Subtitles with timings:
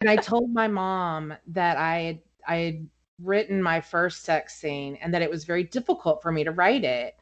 [0.00, 2.18] and I told my mom that I had
[2.48, 2.88] I had
[3.22, 6.84] written my first sex scene and that it was very difficult for me to write
[6.84, 7.16] it.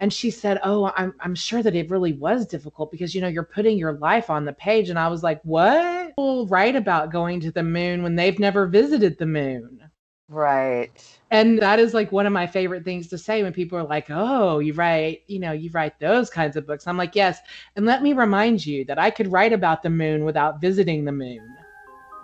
[0.00, 3.28] And she said, "Oh, I'm I'm sure that it really was difficult because you know
[3.28, 6.08] you're putting your life on the page." And I was like, "What?
[6.08, 9.90] People write about going to the moon when they've never visited the moon."
[10.28, 11.20] Right.
[11.30, 14.06] And that is like one of my favorite things to say when people are like,
[14.10, 17.38] "Oh, you write, you know, you write those kinds of books." I'm like, "Yes."
[17.76, 21.12] And let me remind you that I could write about the moon without visiting the
[21.12, 21.51] moon.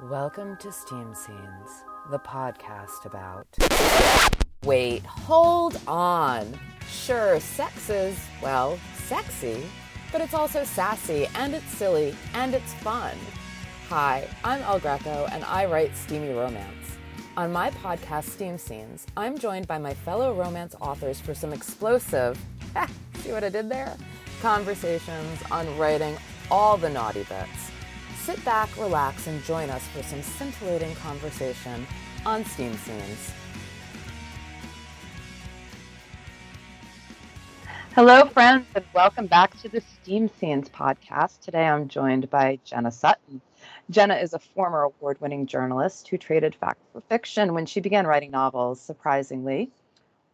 [0.04, 3.48] Welcome to Steam Scenes, the podcast about.
[4.64, 6.56] Wait, hold on.
[6.88, 9.64] Sure, sex is, well, sexy,
[10.12, 13.16] but it's also sassy and it's silly and it's fun.
[13.88, 16.96] Hi, I'm El Greco and I write steamy romance.
[17.36, 22.40] On my podcast, Steam Scenes, I'm joined by my fellow romance authors for some explosive,
[23.14, 23.96] see what I did there?
[24.42, 26.16] Conversations on writing
[26.52, 27.72] all the naughty bits.
[28.28, 31.86] Sit back, relax, and join us for some scintillating conversation
[32.26, 33.32] on Steam Scenes.
[37.94, 41.40] Hello, friends, and welcome back to the Steam Scenes podcast.
[41.40, 43.40] Today I'm joined by Jenna Sutton.
[43.88, 48.06] Jenna is a former award winning journalist who traded fact for fiction when she began
[48.06, 49.70] writing novels, surprisingly.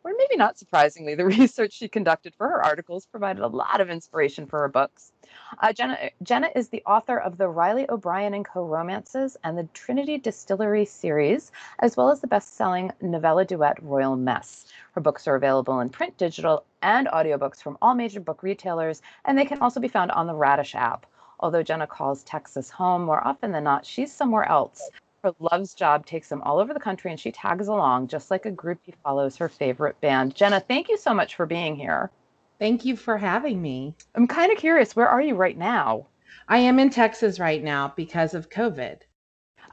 [0.04, 3.88] Or maybe not surprisingly, the research she conducted for her articles provided a lot of
[3.88, 5.12] inspiration for her books.
[5.60, 8.66] Uh, Jenna, Jenna is the author of the Riley O'Brien and Co.
[8.66, 14.14] romances and the Trinity Distillery series, as well as the best selling novella duet Royal
[14.14, 14.66] Mess.
[14.92, 19.38] Her books are available in print, digital, and audiobooks from all major book retailers, and
[19.38, 21.06] they can also be found on the Radish app.
[21.40, 24.90] Although Jenna calls Texas home, more often than not, she's somewhere else.
[25.24, 28.44] Her love's job takes them all over the country and she tags along just like
[28.44, 30.34] a groupie follows her favorite band.
[30.34, 32.10] Jenna, thank you so much for being here.
[32.58, 33.94] Thank you for having me.
[34.14, 36.08] I'm kind of curious, where are you right now?
[36.46, 38.98] I am in Texas right now because of COVID.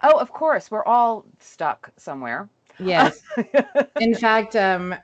[0.01, 0.71] Oh, of course.
[0.71, 2.47] We're all stuck somewhere.
[2.79, 3.21] Yes.
[3.99, 4.95] in fact, um,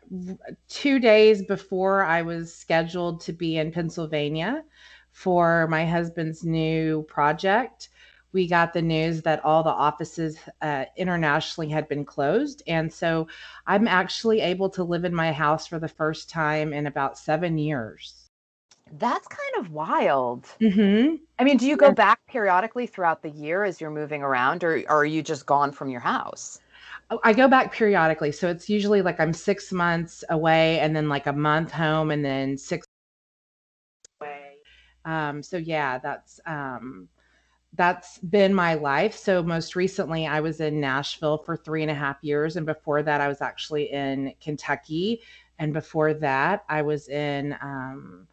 [0.69, 4.63] two days before I was scheduled to be in Pennsylvania,
[5.11, 7.89] for my husband's new project,
[8.33, 12.61] we got the news that all the offices uh, internationally had been closed.
[12.67, 13.27] And so
[13.65, 17.57] I'm actually able to live in my house for the first time in about seven
[17.57, 18.29] years.
[18.99, 20.45] That's kind of wild.
[20.61, 21.15] Mm-hmm.
[21.39, 24.77] I mean, do you go back periodically throughout the year as you're moving around, or,
[24.87, 26.59] or are you just gone from your house?
[27.09, 28.31] Oh, I go back periodically.
[28.31, 32.23] So it's usually like I'm six months away and then like a month home and
[32.23, 32.85] then six
[35.07, 37.07] um, so yeah, that's um,
[37.73, 39.15] that's been my life.
[39.15, 43.03] So most recently, I was in Nashville for three and a half years, and before
[43.03, 45.21] that, I was actually in Kentucky,
[45.59, 48.27] and before that, I was in um,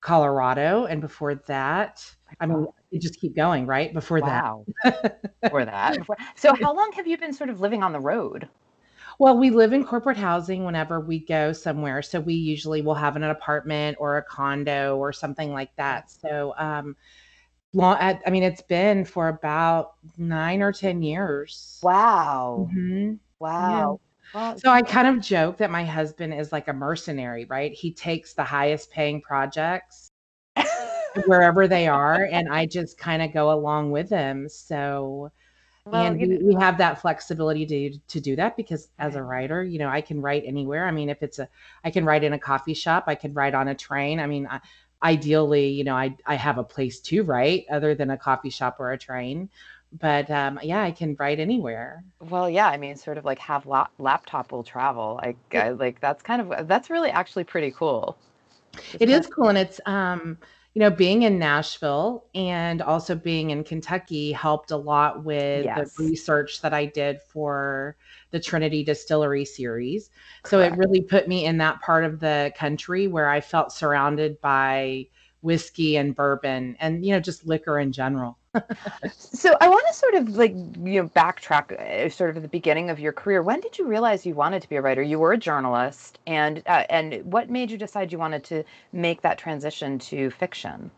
[0.00, 2.04] Colorado, and before that,
[2.40, 3.92] I mean, you just keep going, right?
[3.92, 4.64] Before wow.
[4.84, 5.98] that, before that.
[5.98, 6.16] Before...
[6.34, 8.48] So, how long have you been sort of living on the road?
[9.18, 12.02] Well, we live in corporate housing whenever we go somewhere.
[12.02, 16.10] So we usually will have an apartment or a condo or something like that.
[16.10, 16.96] So, um,
[17.72, 21.80] long, I mean, it's been for about nine or 10 years.
[21.82, 22.68] Wow.
[22.70, 23.14] Mm-hmm.
[23.38, 24.00] Wow.
[24.34, 24.56] Yeah.
[24.56, 27.72] So I kind of joke that my husband is like a mercenary, right?
[27.72, 30.10] He takes the highest paying projects
[31.26, 34.48] wherever they are, and I just kind of go along with him.
[34.48, 35.30] So,
[35.84, 39.62] well, and we, we have that flexibility to to do that because as a writer,
[39.62, 40.86] you know, I can write anywhere.
[40.86, 41.48] I mean, if it's a,
[41.84, 44.18] I can write in a coffee shop, I can write on a train.
[44.18, 44.60] I mean, I,
[45.02, 48.76] ideally, you know, I I have a place to write other than a coffee shop
[48.80, 49.50] or a train.
[49.92, 52.04] But um, yeah, I can write anywhere.
[52.20, 55.20] Well, yeah, I mean, sort of like have la- laptop will travel.
[55.22, 58.16] Like, I, like that's kind of that's really actually pretty cool.
[58.98, 60.38] It is cool, and it's um
[60.74, 65.94] you know, being in Nashville and also being in Kentucky helped a lot with yes.
[65.94, 67.96] the research that I did for
[68.30, 70.10] the Trinity Distillery series.
[70.46, 74.40] So it really put me in that part of the country where I felt surrounded
[74.40, 75.08] by
[75.42, 78.38] whiskey and bourbon and, you know, just liquor in general
[79.12, 82.48] so I want to sort of like you know backtrack uh, sort of at the
[82.48, 83.42] beginning of your career.
[83.42, 85.02] When did you realize you wanted to be a writer?
[85.02, 89.22] You were a journalist, and uh, and what made you decide you wanted to make
[89.22, 90.90] that transition to fiction?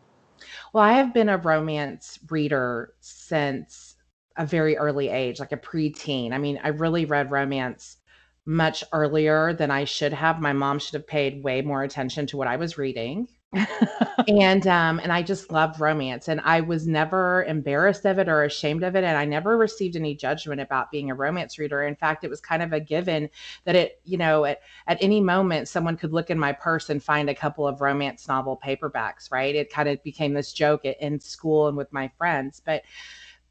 [0.73, 3.95] Well, I have been a romance reader since
[4.37, 6.33] a very early age, like a preteen.
[6.33, 7.97] I mean, I really read romance
[8.45, 10.41] much earlier than I should have.
[10.41, 13.29] My mom should have paid way more attention to what I was reading
[14.27, 18.43] and um and I just loved romance and I was never embarrassed of it or
[18.43, 21.83] ashamed of it and I never received any judgment about being a romance reader.
[21.83, 23.29] In fact, it was kind of a given
[23.63, 27.01] that it, you know, at, at any moment someone could look in my purse and
[27.01, 29.55] find a couple of romance novel paperbacks, right?
[29.55, 32.61] It kind of became this joke in school and with my friends.
[32.65, 32.83] But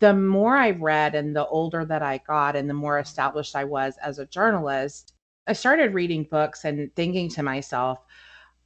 [0.01, 3.65] the more I read and the older that I got and the more established I
[3.65, 5.15] was as a journalist,
[5.47, 8.01] I started reading books and thinking to myself,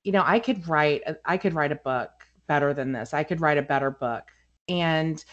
[0.04, 2.10] you know, I could write I could write a book
[2.46, 3.14] better than this.
[3.14, 4.24] I could write a better book.
[4.68, 5.24] And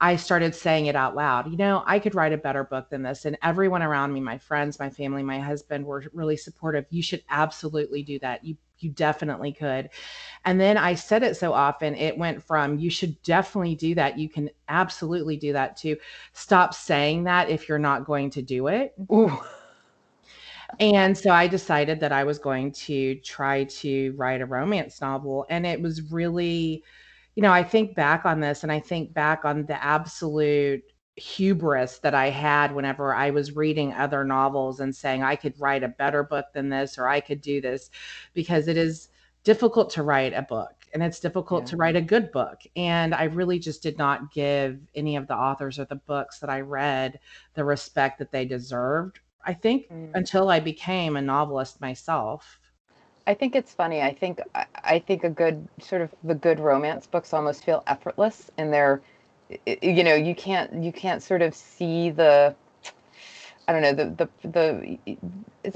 [0.00, 1.50] I started saying it out loud.
[1.50, 3.24] You know, I could write a better book than this.
[3.24, 6.86] And everyone around me, my friends, my family, my husband were really supportive.
[6.90, 8.44] You should absolutely do that.
[8.44, 9.90] You you definitely could.
[10.44, 14.16] And then I said it so often, it went from you should definitely do that.
[14.18, 15.96] You can absolutely do that to
[16.32, 18.94] stop saying that if you're not going to do it.
[19.12, 19.36] Ooh.
[20.80, 25.46] And so I decided that I was going to try to write a romance novel.
[25.48, 26.84] And it was really
[27.38, 30.82] you know, I think back on this and I think back on the absolute
[31.14, 35.84] hubris that I had whenever I was reading other novels and saying I could write
[35.84, 37.90] a better book than this or I could do this
[38.34, 39.10] because it is
[39.44, 41.68] difficult to write a book and it's difficult yeah.
[41.68, 42.58] to write a good book.
[42.74, 46.50] And I really just did not give any of the authors or the books that
[46.50, 47.20] I read
[47.54, 49.20] the respect that they deserved.
[49.44, 50.10] I think mm.
[50.14, 52.60] until I became a novelist myself.
[53.26, 54.00] I think it's funny.
[54.00, 58.50] I think I think a good sort of the good romance books almost feel effortless
[58.56, 59.02] in their
[59.66, 62.54] you know, you can't you can't sort of see the
[63.68, 64.98] I don't know the the the.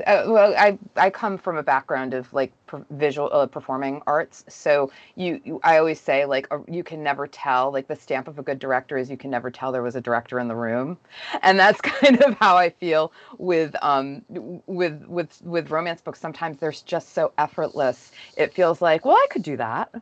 [0.07, 4.45] Uh, well, I I come from a background of like per, visual uh, performing arts,
[4.49, 8.29] so you, you I always say like uh, you can never tell like the stamp
[8.29, 10.57] of a good director is you can never tell there was a director in the
[10.57, 10.97] room,
[11.43, 14.23] and that's kind of how I feel with um
[14.67, 16.19] with with with romance books.
[16.19, 18.11] Sometimes they're just so effortless.
[18.39, 19.93] It feels like well I could do that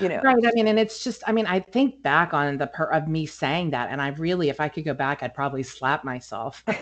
[0.00, 0.20] you know.
[0.22, 3.08] Right i mean and it's just i mean i think back on the part of
[3.08, 6.64] me saying that and i really if i could go back i'd probably slap myself.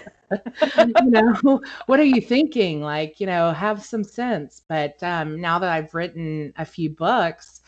[0.76, 2.80] You know what are you thinking?
[2.80, 4.62] Like you know have some sense.
[4.68, 7.60] But um, now that i've written a few books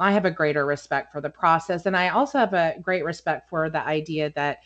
[0.00, 3.48] i have a greater respect for the process and i also have a great respect
[3.48, 4.58] for the idea that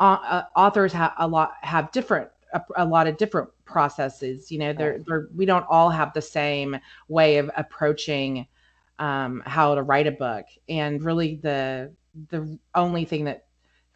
[0.00, 4.58] uh, uh, authors have a lot have different a, a, lot of different processes you
[4.58, 6.76] know they're, they're we don't all have the same
[7.08, 8.46] way of approaching
[8.98, 10.46] um, how to write a book.
[10.68, 11.92] And really the
[12.30, 13.46] the only thing that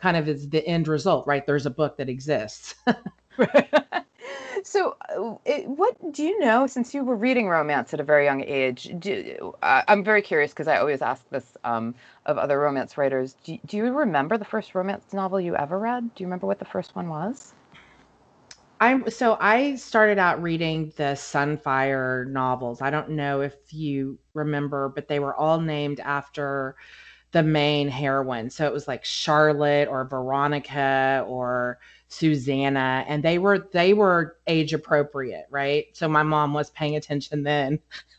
[0.00, 1.46] kind of is the end result right?
[1.46, 2.74] There's a book that exists.
[4.64, 8.24] So uh, it, what do you know since you were reading romance at a very
[8.24, 11.94] young age do, uh, i'm very curious because i always ask this um,
[12.26, 13.36] of other romance writers.
[13.44, 16.14] Do, do you remember the first romance novel you ever read?
[16.14, 17.54] Do you remember what the first one was
[18.80, 22.80] I'm so I started out reading the Sunfire novels.
[22.80, 26.76] I don't know if you remember, but they were all named after
[27.32, 28.50] the main heroine.
[28.50, 31.78] So it was like Charlotte or Veronica or
[32.08, 35.86] Susanna and they were they were age appropriate, right?
[35.94, 37.80] So my mom was paying attention then.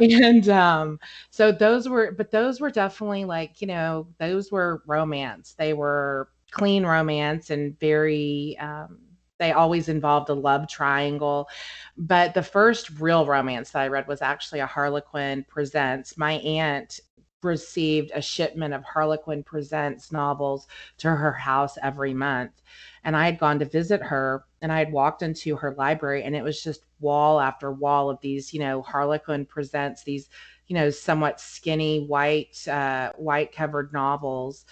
[0.00, 0.98] and um
[1.30, 5.54] so those were but those were definitely like, you know, those were romance.
[5.58, 8.98] They were clean romance and very um
[9.38, 11.48] they always involved a love triangle.
[11.96, 16.16] But the first real romance that I read was actually a Harlequin Presents.
[16.16, 17.00] My aunt
[17.42, 20.66] received a shipment of Harlequin Presents novels
[20.98, 22.62] to her house every month.
[23.04, 26.34] And I had gone to visit her and I had walked into her library and
[26.34, 30.30] it was just wall after wall of these, you know, Harlequin Presents, these,
[30.68, 34.64] you know, somewhat skinny white, uh, white covered novels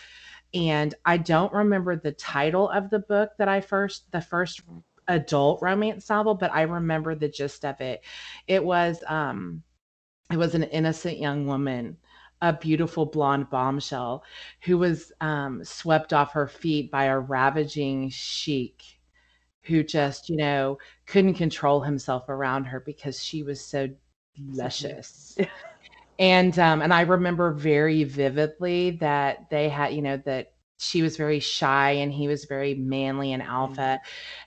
[0.54, 4.60] and I don't remember the title of the book that I first the first
[5.08, 8.02] adult romance novel, but I remember the gist of it.
[8.46, 9.62] It was um
[10.30, 11.98] it was an innocent young woman,
[12.42, 14.24] a beautiful blonde bombshell
[14.62, 18.82] who was um swept off her feet by a ravaging sheik
[19.62, 23.88] who just, you know, couldn't control himself around her because she was so
[24.38, 25.36] luscious.
[26.22, 30.51] and um and i remember very vividly that they had you know that
[30.82, 33.52] she was very shy and he was very manly and mm-hmm.
[33.52, 34.00] alpha.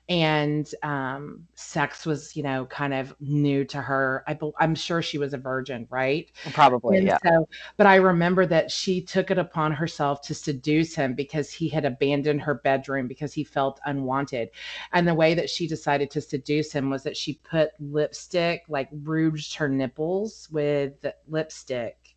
[0.09, 4.23] And um, sex was you know kind of new to her.
[4.27, 6.29] I i'm sure she was a virgin right?
[6.53, 7.17] Probably and yeah.
[7.23, 11.69] so, but i remember that she took it upon herself to seduce him because he
[11.69, 14.49] had abandoned her bedroom because he felt unwanted.
[14.93, 18.89] And the way that she decided to seduce him was that she put lipstick like
[18.91, 20.93] rouged her nipples with
[21.27, 22.15] lipstick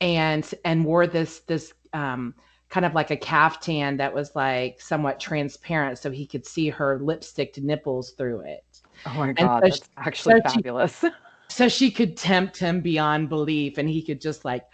[0.00, 2.34] and and wore this this um
[2.72, 6.98] kind of like a caftan that was like somewhat transparent so he could see her
[7.02, 8.64] lipstick nipples through it.
[9.04, 11.00] Oh my god, so that's she, actually so fabulous.
[11.00, 11.08] She,
[11.50, 14.64] so she could tempt him beyond belief and he could just like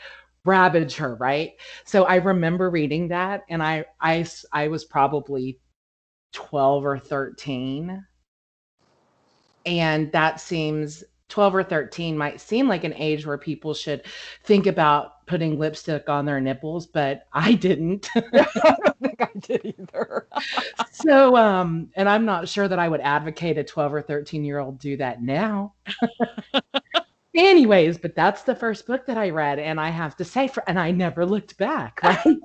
[0.44, 1.54] ravage her, right?
[1.86, 5.58] So I remember reading that and I I I was probably
[6.34, 8.06] 12 or 13
[9.66, 14.04] and that seems 12 or 13 might seem like an age where people should
[14.44, 18.08] think about putting lipstick on their nipples, but I didn't.
[18.16, 20.26] I don't think I did either.
[20.90, 24.58] so, um, and I'm not sure that I would advocate a 12 or 13 year
[24.58, 25.75] old do that now.
[27.35, 30.64] Anyways, but that's the first book that I read, and I have to say, for,
[30.66, 32.00] and I never looked back.
[32.02, 32.38] Right?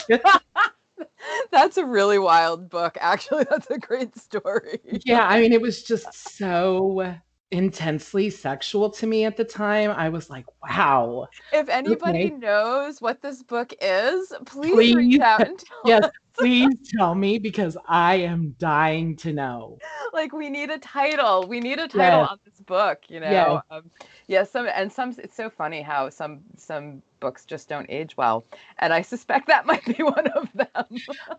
[1.52, 2.98] that's a really wild book.
[3.00, 4.80] Actually, that's a great story.
[5.06, 7.16] yeah, I mean, it was just so
[7.54, 9.92] intensely sexual to me at the time.
[9.92, 11.28] I was like, wow.
[11.54, 12.30] If anybody okay.
[12.32, 16.12] knows what this book is, please, please reach out and tell yes, us.
[16.38, 19.78] please tell me because I am dying to know.
[20.12, 21.48] Like we need a title.
[21.48, 22.30] We need a title yes.
[22.32, 23.30] on this book, you know.
[23.30, 23.62] Yes.
[23.70, 23.92] Um,
[24.28, 28.44] yeah, some and some it's so funny how some some books just don't age well.
[28.80, 30.86] And I suspect that might be one of them.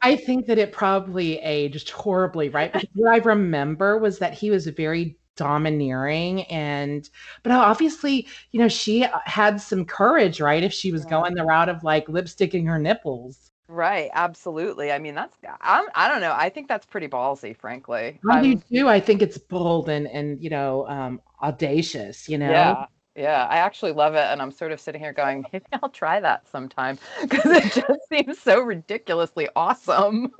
[0.00, 2.72] I think that it probably aged horribly, right?
[2.72, 6.42] Because what I remember was that he was a very domineering.
[6.44, 7.08] And
[7.42, 11.10] but obviously you know she had some courage right if she was yeah.
[11.10, 13.50] going the route of like lipsticking her nipples.
[13.68, 14.92] Right absolutely.
[14.92, 16.34] I mean that's I'm, i don't know.
[16.36, 18.20] I think that's pretty ballsy frankly.
[18.30, 18.88] I do too.
[18.88, 22.50] I think it's bold and and you know um audacious you know?
[22.50, 22.86] Yeah
[23.16, 24.24] yeah, I actually love it.
[24.24, 28.08] And I'm sort of sitting here going, maybe I'll try that sometime because it just
[28.08, 30.32] seems so ridiculously awesome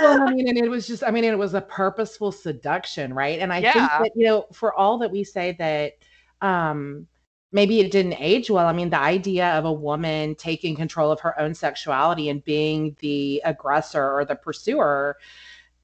[0.00, 3.38] well, I mean, and it was just, I mean, it was a purposeful seduction, right?
[3.38, 3.72] And I yeah.
[3.72, 5.94] think that, you know, for all that we say that
[6.46, 7.06] um
[7.52, 11.20] maybe it didn't age well, I mean, the idea of a woman taking control of
[11.20, 15.18] her own sexuality and being the aggressor or the pursuer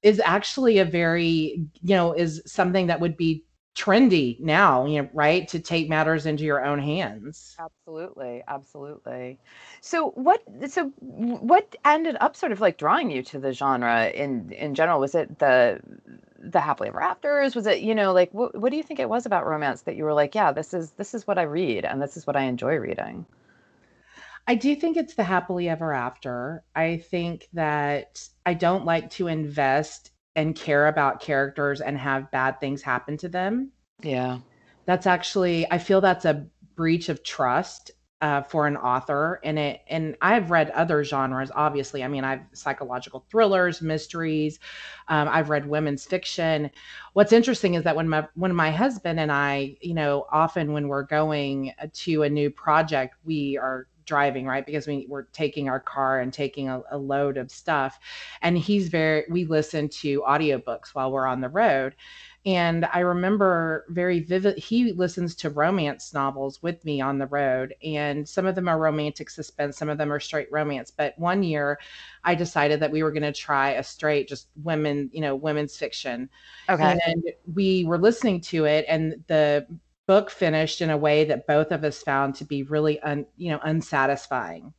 [0.03, 3.45] is actually a very, you know, is something that would be
[3.79, 5.47] trendy now, you know, right?
[5.49, 7.57] To take matters into your own hands.
[7.61, 9.39] Absolutely, absolutely.
[9.81, 14.51] So what so what ended up sort of like drawing you to the genre in
[14.53, 15.01] in general?
[15.01, 15.81] Was it the
[16.39, 17.55] the happily ever afters?
[17.55, 19.97] Was it, you know, like what what do you think it was about romance that
[19.97, 22.37] you were like, yeah, this is this is what I read and this is what
[22.37, 23.27] I enjoy reading?
[24.49, 26.65] I do think it's the happily ever after.
[26.75, 32.61] I think that I don't like to invest and care about characters and have bad
[32.61, 33.73] things happen to them.
[34.05, 34.39] Yeah.
[34.87, 37.91] That's actually, I feel that's a breach of trust
[38.21, 42.41] uh, for an author and it and i've read other genres obviously i mean i've
[42.53, 44.59] psychological thrillers mysteries
[45.07, 46.69] um, i've read women's fiction
[47.13, 50.89] what's interesting is that when my when my husband and i you know often when
[50.89, 55.79] we're going to a new project we are driving right because we, we're taking our
[55.79, 58.01] car and taking a, a load of stuff
[58.43, 61.95] and he's very we listen to audiobooks while we're on the road
[62.49, 67.75] and I remember very vivid, he listens to romance novels with me on the road.
[67.83, 70.91] And some of them are romantic suspense, some of them are straight romance.
[70.91, 71.79] But one year
[72.25, 75.77] I decided that we were going to try a straight, just women, you know, women's
[75.77, 76.31] fiction.
[76.71, 76.99] Okay.
[77.05, 77.23] And
[77.53, 79.67] we were listening to it, and the
[80.09, 83.53] book finished in a way that both of us found to be really un, you
[83.53, 84.75] know unsatisfying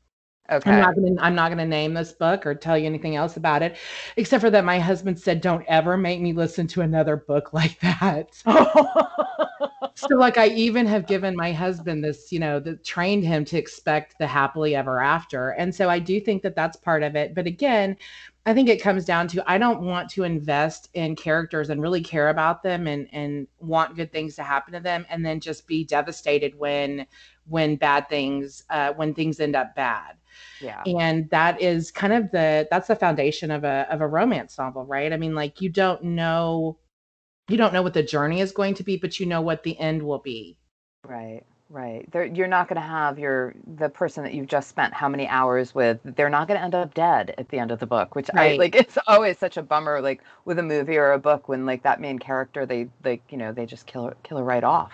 [0.51, 0.71] Okay.
[0.71, 3.61] I'm not gonna I'm not gonna name this book or tell you anything else about
[3.61, 3.77] it,
[4.17, 7.79] except for that my husband said, Don't ever make me listen to another book like
[7.81, 8.33] that.
[9.95, 13.57] so like I even have given my husband this, you know, that trained him to
[13.57, 15.51] expect the happily ever after.
[15.51, 17.35] And so I do think that that's part of it.
[17.35, 17.95] But again,
[18.45, 22.01] I think it comes down to I don't want to invest in characters and really
[22.01, 25.67] care about them and and want good things to happen to them and then just
[25.67, 27.05] be devastated when
[27.47, 30.15] when bad things uh, when things end up bad.
[30.61, 30.83] Yeah.
[30.85, 34.85] And that is kind of the that's the foundation of a of a romance novel,
[34.85, 35.11] right?
[35.11, 36.79] I mean, like you don't know
[37.49, 39.77] you don't know what the journey is going to be, but you know what the
[39.79, 40.57] end will be.
[41.03, 41.43] Right.
[41.71, 42.11] Right.
[42.11, 45.27] They're, you're not going to have your the person that you've just spent how many
[45.27, 45.99] hours with.
[46.03, 48.53] They're not going to end up dead at the end of the book, which right.
[48.53, 48.75] I like.
[48.79, 52.01] It's always such a bummer, like with a movie or a book, when like that
[52.01, 54.91] main character, they like you know they just kill her, kill her right off.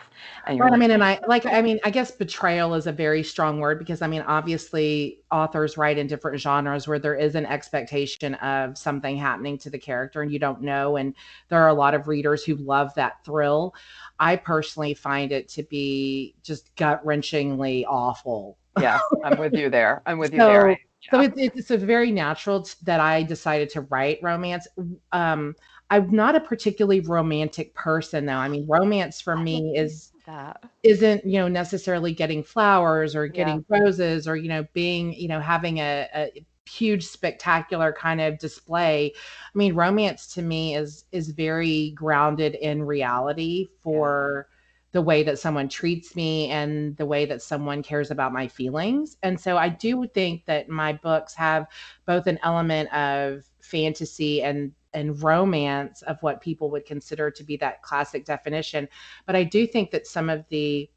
[0.47, 0.71] And you're right.
[0.71, 1.45] Like, I mean, and I like.
[1.45, 5.77] I mean, I guess betrayal is a very strong word because I mean, obviously, authors
[5.77, 10.21] write in different genres where there is an expectation of something happening to the character,
[10.21, 10.97] and you don't know.
[10.97, 11.13] And
[11.47, 13.73] there are a lot of readers who love that thrill.
[14.19, 18.57] I personally find it to be just gut wrenchingly awful.
[18.79, 20.01] Yeah, I'm with you there.
[20.05, 20.69] I'm with you so, there.
[20.69, 20.75] Yeah.
[21.11, 24.67] So it, it's a very natural that I decided to write romance.
[25.11, 25.55] Um,
[25.89, 28.33] I'm not a particularly romantic person, though.
[28.33, 30.63] I mean, romance for me is that.
[30.83, 33.79] isn't you know necessarily getting flowers or getting yeah.
[33.79, 39.13] roses or you know being you know having a, a huge spectacular kind of display
[39.15, 44.47] i mean romance to me is is very grounded in reality for
[44.91, 49.17] the way that someone treats me and the way that someone cares about my feelings
[49.21, 51.67] and so i do think that my books have
[52.05, 57.57] both an element of fantasy and and romance of what people would consider to be
[57.57, 58.87] that classic definition.
[59.25, 60.89] But I do think that some of the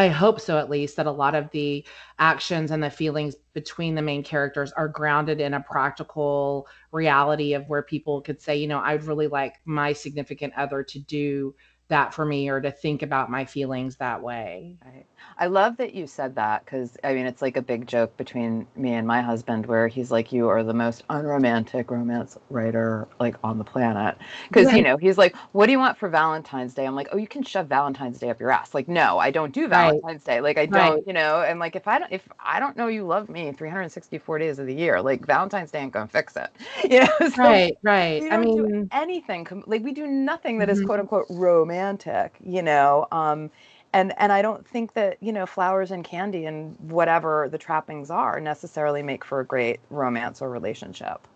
[0.00, 1.86] I hope so, at least, that a lot of the
[2.18, 7.68] actions and the feelings between the main characters are grounded in a practical reality of
[7.68, 11.54] where people could say, you know, I'd really like my significant other to do
[11.88, 14.78] that for me or to think about my feelings that way.
[14.84, 15.06] Right.
[15.40, 18.66] I love that you said that because I mean, it's like a big joke between
[18.76, 23.36] me and my husband where he's like, You are the most unromantic romance writer like
[23.42, 24.18] on the planet.
[24.48, 24.76] Because, right.
[24.76, 26.86] you know, he's like, What do you want for Valentine's Day?
[26.86, 28.74] I'm like, Oh, you can shove Valentine's Day up your ass.
[28.74, 30.36] Like, no, I don't do Valentine's right.
[30.36, 30.40] Day.
[30.42, 31.02] Like, I don't, right.
[31.06, 34.38] you know, and like, if I don't, if I don't know you love me 364
[34.38, 36.50] days of the year, like Valentine's Day ain't gonna fix it.
[36.90, 38.22] You know, so right, right.
[38.32, 40.86] I mean, anything, like, we do nothing that is mm-hmm.
[40.86, 43.06] quote unquote romantic, you know.
[43.12, 43.50] Um,
[43.92, 48.10] and and I don't think that you know flowers and candy and whatever the trappings
[48.10, 51.26] are necessarily make for a great romance or relationship.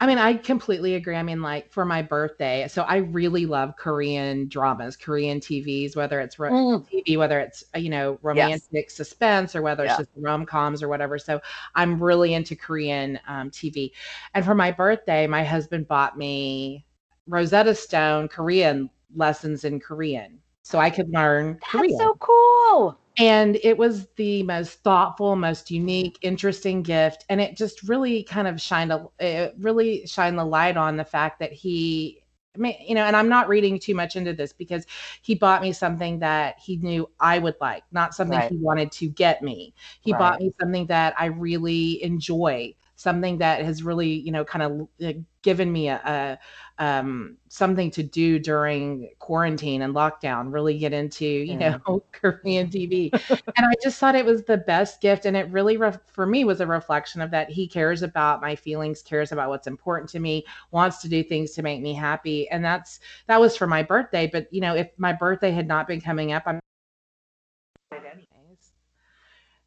[0.00, 1.16] I mean, I completely agree.
[1.16, 6.20] I mean, like for my birthday, so I really love Korean dramas, Korean TVs, whether
[6.20, 6.86] it's ro- mm.
[6.90, 8.94] TV, whether it's uh, you know romantic yes.
[8.94, 9.98] suspense, or whether it's yeah.
[9.98, 11.18] just rom coms or whatever.
[11.18, 11.40] So
[11.74, 13.92] I'm really into Korean um, TV.
[14.34, 16.84] And for my birthday, my husband bought me
[17.26, 21.98] Rosetta Stone Korean lessons in Korean so I could learn That's Korean.
[21.98, 22.98] so cool.
[23.16, 27.24] And it was the most thoughtful, most unique, interesting gift.
[27.28, 31.04] And it just really kind of shined a it really shined the light on the
[31.04, 32.22] fact that he
[32.56, 34.86] I mean, you know, and I'm not reading too much into this because
[35.22, 38.50] he bought me something that he knew I would like, not something right.
[38.50, 39.74] he wanted to get me.
[40.00, 40.18] He right.
[40.18, 44.88] bought me something that I really enjoy something that has really, you know, kind of
[45.04, 46.38] uh, given me a,
[46.78, 50.52] a um, something to do during quarantine and lockdown.
[50.52, 51.78] Really get into, you yeah.
[51.86, 55.76] know, Korean TV, and I just thought it was the best gift, and it really,
[55.76, 57.50] re- for me, was a reflection of that.
[57.50, 61.52] He cares about my feelings, cares about what's important to me, wants to do things
[61.52, 64.28] to make me happy, and that's that was for my birthday.
[64.32, 66.60] But you know, if my birthday had not been coming up, I'm.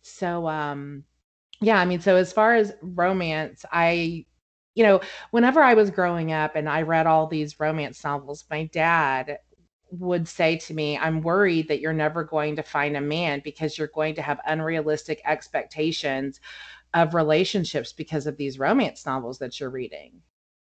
[0.01, 1.03] So, um,
[1.61, 4.25] yeah, I mean, so as far as romance, I,
[4.75, 8.65] you know, whenever I was growing up and I read all these romance novels, my
[8.65, 9.39] dad
[9.89, 13.77] would say to me, I'm worried that you're never going to find a man because
[13.77, 16.39] you're going to have unrealistic expectations
[16.93, 20.21] of relationships because of these romance novels that you're reading.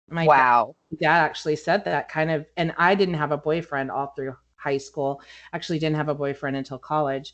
[0.10, 0.76] My wow.
[0.92, 4.36] Dad, dad actually said that kind of, and I didn't have a boyfriend all through
[4.56, 5.22] high school,
[5.54, 7.34] actually didn't have a boyfriend until college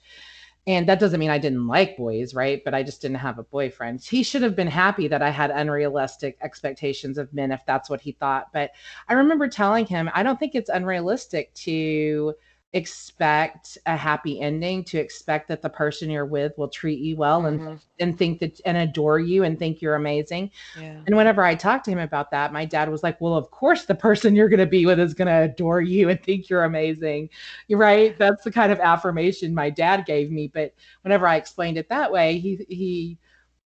[0.68, 2.62] and that doesn't mean I didn't like boys, right?
[2.64, 4.02] But I just didn't have a boyfriend.
[4.02, 8.02] He should have been happy that I had unrealistic expectations of men if that's what
[8.02, 8.52] he thought.
[8.54, 8.72] But
[9.08, 12.34] I remember telling him, I don't think it's unrealistic to
[12.74, 17.42] expect a happy ending to expect that the person you're with will treat you well
[17.42, 17.68] mm-hmm.
[17.68, 21.02] and and think that and adore you and think you're amazing yeah.
[21.08, 23.86] and whenever i talked to him about that my dad was like well of course
[23.86, 26.66] the person you're going to be with is going to adore you and think you're
[26.66, 27.28] amazing
[27.68, 31.78] you're right that's the kind of affirmation my dad gave me but whenever i explained
[31.78, 33.18] it that way he he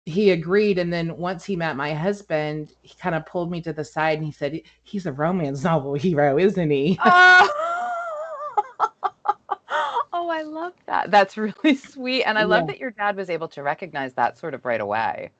[0.06, 3.74] he agreed and then once he met my husband he kind of pulled me to
[3.74, 7.50] the side and he said he's a romance novel hero isn't he oh.
[10.34, 11.12] I love that.
[11.12, 12.24] That's really sweet.
[12.24, 15.32] And I love that your dad was able to recognize that sort of right away.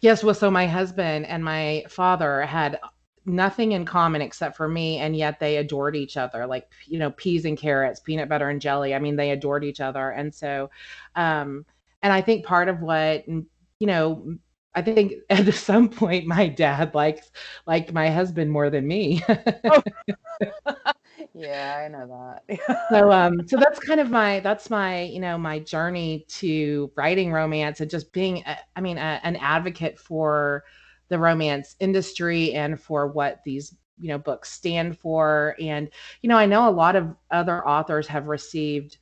[0.00, 0.22] Yes.
[0.22, 2.78] Well, so my husband and my father had
[3.24, 7.10] nothing in common except for me and yet they adored each other like you know
[7.10, 10.70] peas and carrots peanut butter and jelly i mean they adored each other and so
[11.16, 11.66] um
[12.02, 13.44] and i think part of what you
[13.80, 14.36] know
[14.76, 17.32] i think at some point my dad likes
[17.66, 19.20] liked my husband more than me
[19.64, 19.82] oh.
[21.38, 22.06] Yeah, I know
[22.48, 22.78] that.
[22.90, 27.30] so um so that's kind of my that's my you know my journey to writing
[27.30, 30.64] romance and just being a, I mean a, an advocate for
[31.08, 35.90] the romance industry and for what these you know books stand for and
[36.22, 38.96] you know I know a lot of other authors have received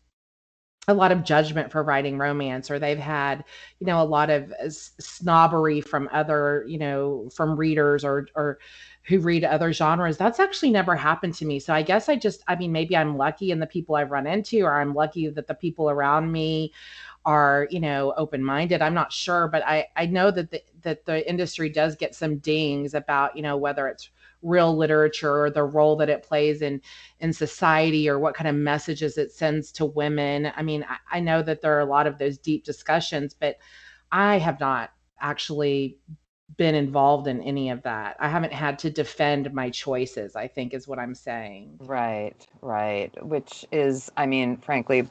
[0.89, 3.45] a lot of judgment for writing romance or they've had
[3.81, 8.59] you know a lot of snobbery from other you know from readers or or
[9.05, 10.17] who read other genres.
[10.17, 11.61] That's actually never happened to me.
[11.61, 14.27] So I guess I just, I mean, maybe I'm lucky in the people I've run
[14.27, 16.73] into, or I'm lucky that the people around me
[17.27, 18.81] are, you know, open minded.
[18.81, 22.39] I'm not sure, but I, I know that the, that the industry does get some
[22.39, 24.09] dings about, you know, whether it's
[24.45, 26.81] real literature or the role that it plays in
[27.21, 30.53] in society or what kind of messages it sends to women.
[30.55, 33.57] I mean, I, I know that there are a lot of those deep discussions, but
[34.13, 35.99] I have not actually
[36.57, 38.17] been involved in any of that.
[38.21, 41.79] I haven't had to defend my choices, I think is what I'm saying.
[41.81, 43.11] Right, right.
[43.25, 45.09] Which is, I mean, frankly,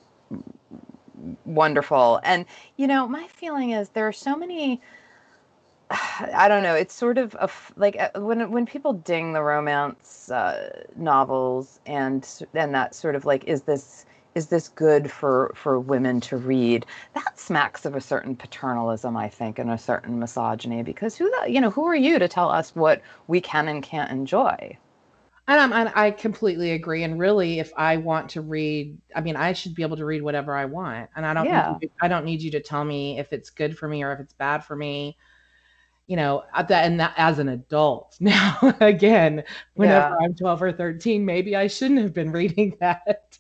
[1.46, 2.22] wonderful.
[2.24, 2.46] And,
[2.78, 4.82] you know, my feeling is there are so many
[5.90, 6.76] I don't know.
[6.76, 12.28] It's sort of a like uh, when when people ding the romance uh, novels and
[12.54, 16.86] and that sort of like is this is this good for for women to read?
[17.14, 20.84] That smacks of a certain paternalism, I think, and a certain misogyny.
[20.84, 23.84] Because who the you know who are you to tell us what we can and
[23.84, 24.78] can't enjoy?
[25.46, 27.04] And, and I completely agree.
[27.04, 30.22] And really, if I want to read, I mean, I should be able to read
[30.22, 31.46] whatever I want, and I don't.
[31.46, 31.78] Yeah.
[31.82, 34.20] Need I don't need you to tell me if it's good for me or if
[34.22, 35.18] it's bad for me
[36.08, 39.44] you know at that and that as an adult now again
[39.76, 40.26] whenever yeah.
[40.26, 43.38] i'm 12 or 13 maybe i shouldn't have been reading that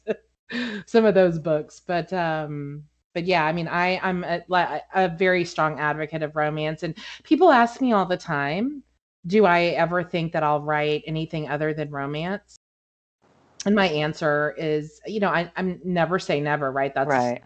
[0.85, 1.81] some of those books.
[1.85, 4.41] But um but yeah i mean i i'm a,
[4.95, 6.83] a very strong advocate of romance.
[6.83, 8.83] And people ask me all the time
[9.27, 12.57] do i ever think that i'll write anything other than romance?
[13.65, 16.93] And my answer is you know I, i'm never say never right?
[16.93, 17.43] That's right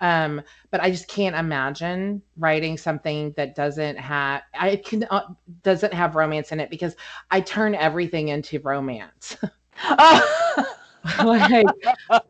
[0.00, 5.28] um, but I just can't imagine writing something that doesn't have I can uh,
[5.62, 6.96] doesn't have romance in it because
[7.30, 9.36] I turn everything into romance.
[11.24, 11.66] like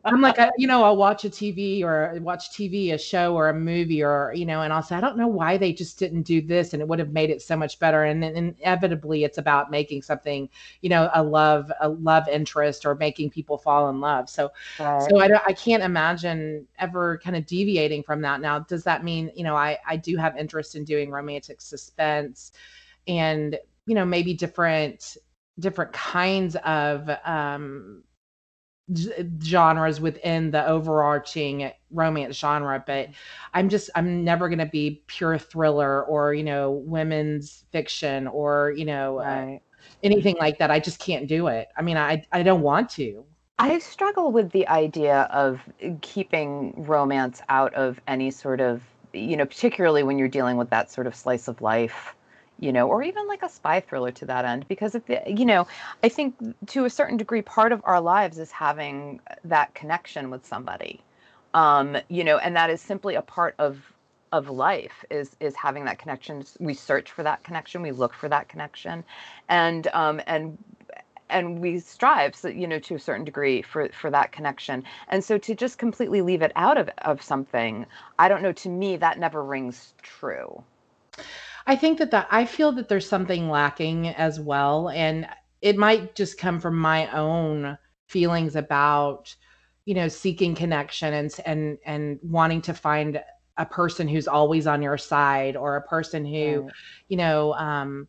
[0.05, 3.49] I'm like I, you know I'll watch a TV or watch TV a show or
[3.49, 6.21] a movie or you know and I'll say I don't know why they just didn't
[6.21, 8.03] do this and it would have made it so much better.
[8.03, 10.49] And then inevitably it's about making something
[10.81, 14.29] you know a love a love interest or making people fall in love.
[14.29, 15.09] So right.
[15.09, 18.39] so I I can't imagine ever kind of deviating from that.
[18.39, 22.51] Now does that mean you know I I do have interest in doing romantic suspense
[23.07, 25.17] and you know maybe different
[25.59, 28.03] different kinds of um
[29.43, 33.07] genres within the overarching romance genre but
[33.53, 38.73] i'm just i'm never going to be pure thriller or you know women's fiction or
[38.75, 39.55] you know uh, right.
[39.55, 39.59] uh,
[40.03, 40.71] anything like that.
[40.71, 41.67] I just can't do it.
[41.77, 43.23] I mean i i don't want to.
[43.57, 45.61] I struggle with the idea of
[46.01, 48.81] keeping romance out of any sort of
[49.13, 52.15] you know particularly when you're dealing with that sort of slice of life
[52.59, 54.67] you know, or even like a spy thriller to that end.
[54.67, 55.67] Because if the, you know,
[56.03, 56.35] I think
[56.67, 61.01] to a certain degree, part of our lives is having that connection with somebody,
[61.53, 63.81] um, you know, and that is simply a part of
[64.31, 66.43] of life is is having that connection.
[66.59, 69.03] We search for that connection, we look for that connection,
[69.47, 70.57] and um, and
[71.29, 75.23] and we strive so you know to a certain degree for for that connection and
[75.23, 77.85] so to just completely leave it out of of something
[78.17, 80.63] i don't know to me that never rings true
[81.69, 85.27] I think that that I feel that there's something lacking as well, and
[85.61, 87.77] it might just come from my own
[88.07, 89.35] feelings about,
[89.85, 93.21] you know, seeking connection and and and wanting to find
[93.57, 96.71] a person who's always on your side or a person who, right.
[97.07, 98.07] you know, um,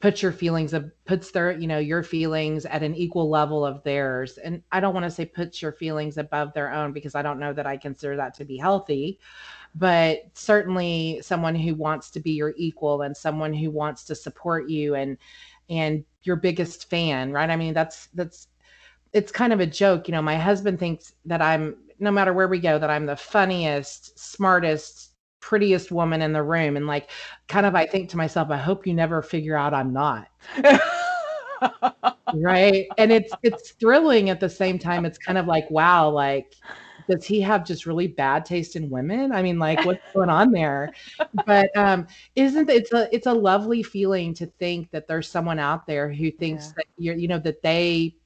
[0.00, 3.82] puts your feelings of puts their you know your feelings at an equal level of
[3.84, 7.22] theirs and i don't want to say puts your feelings above their own because i
[7.22, 9.18] don't know that i consider that to be healthy
[9.74, 14.68] but certainly someone who wants to be your equal and someone who wants to support
[14.68, 15.16] you and
[15.70, 17.50] and your biggest fan right?
[17.50, 18.48] I mean that's that's
[19.12, 20.08] it's kind of a joke.
[20.08, 23.16] You know my husband thinks that i'm no matter where we go that i'm the
[23.16, 26.76] funniest smartest prettiest woman in the room.
[26.76, 27.10] And like
[27.48, 30.28] kind of i think to myself i hope you never figure out i'm not.
[32.32, 32.86] Right?
[32.98, 35.04] And it's it's thrilling at the same time.
[35.04, 36.54] It's kind of like wow like
[37.08, 39.32] does he have just really bad taste in women?
[39.32, 40.92] I mean, like what's going on there?
[41.46, 45.86] But um, isn't it's a it's a lovely feeling to think that there's someone out
[45.86, 46.72] there who thinks yeah.
[46.76, 48.16] that you're you know that they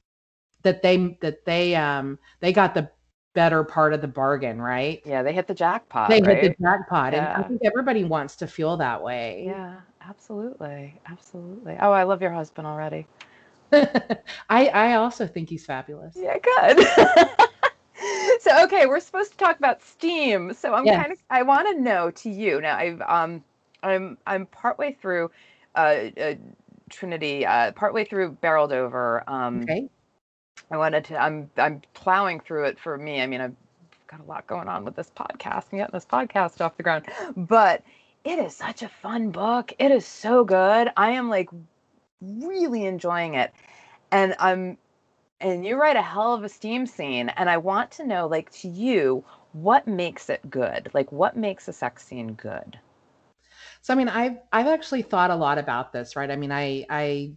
[0.63, 2.89] that they that they um they got the
[3.33, 5.01] better part of the bargain, right?
[5.05, 6.09] Yeah, they hit the jackpot.
[6.09, 6.43] They right?
[6.43, 7.35] hit the jackpot, yeah.
[7.35, 9.43] and I think everybody wants to feel that way.
[9.45, 11.77] Yeah, absolutely, absolutely.
[11.79, 13.07] Oh, I love your husband already.
[13.71, 16.15] I I also think he's fabulous.
[16.17, 16.87] Yeah, good.
[18.39, 20.53] so okay, we're supposed to talk about Steam.
[20.53, 21.01] So I'm yes.
[21.01, 22.77] kind of I want to know to you now.
[22.77, 23.43] I've um
[23.83, 25.31] I'm I'm partway through
[25.75, 26.35] uh, uh
[26.89, 29.23] Trinity, uh partway through Barreled Over.
[29.27, 29.89] Um, okay.
[30.71, 31.21] I wanted to.
[31.21, 33.21] I'm I'm plowing through it for me.
[33.21, 33.55] I mean, I've
[34.07, 37.05] got a lot going on with this podcast and getting this podcast off the ground,
[37.35, 37.83] but
[38.23, 39.73] it is such a fun book.
[39.79, 40.89] It is so good.
[40.95, 41.49] I am like
[42.21, 43.51] really enjoying it,
[44.11, 44.77] and I'm
[45.41, 48.51] and you write a hell of a steam scene and i want to know like
[48.51, 50.91] to you what makes it good?
[50.93, 52.79] Like what makes a sex scene good?
[53.81, 56.29] So i mean i've i've actually thought a lot about this right?
[56.29, 57.31] I mean i i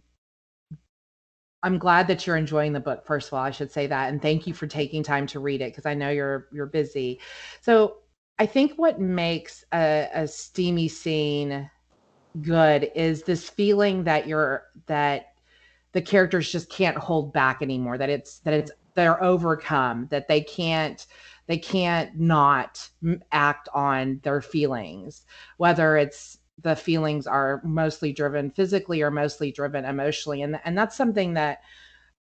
[1.63, 4.21] i'm glad that you're enjoying the book first of all i should say that and
[4.21, 7.19] thank you for taking time to read it because i know you're you're busy.
[7.61, 7.97] So
[8.39, 11.69] i think what makes a, a steamy scene
[12.41, 15.32] good is this feeling that you're that
[15.93, 20.41] the characters just can't hold back anymore that it's that it's they're overcome that they
[20.41, 21.07] can't
[21.47, 22.89] they can't not
[23.31, 25.23] act on their feelings
[25.57, 30.95] whether it's the feelings are mostly driven physically or mostly driven emotionally and and that's
[30.95, 31.61] something that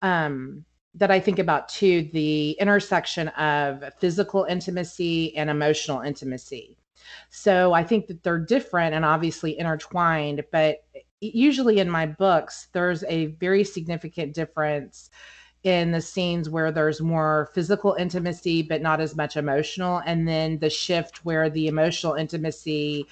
[0.02, 6.76] um that I think about too the intersection of physical intimacy and emotional intimacy.
[7.30, 10.84] So I think that they're different and obviously intertwined, but
[11.22, 15.10] usually in my books, there's a very significant difference
[15.62, 20.02] in the scenes where there's more physical intimacy, but not as much emotional.
[20.04, 23.06] And then the shift where the emotional intimacy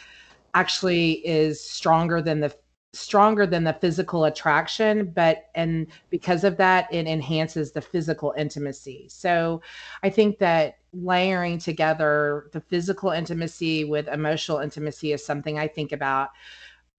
[0.55, 2.55] actually is stronger than the
[2.93, 9.07] stronger than the physical attraction but and because of that it enhances the physical intimacy
[9.09, 9.63] so
[10.03, 15.93] i think that layering together the physical intimacy with emotional intimacy is something i think
[15.93, 16.31] about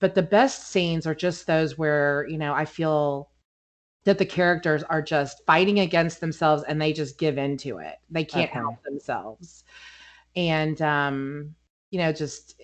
[0.02, 3.30] but the best scenes are just those where you know i feel
[4.04, 8.26] that the characters are just fighting against themselves and they just give into it they
[8.26, 8.60] can't okay.
[8.60, 9.64] help themselves
[10.36, 11.56] and um
[11.92, 12.60] you know just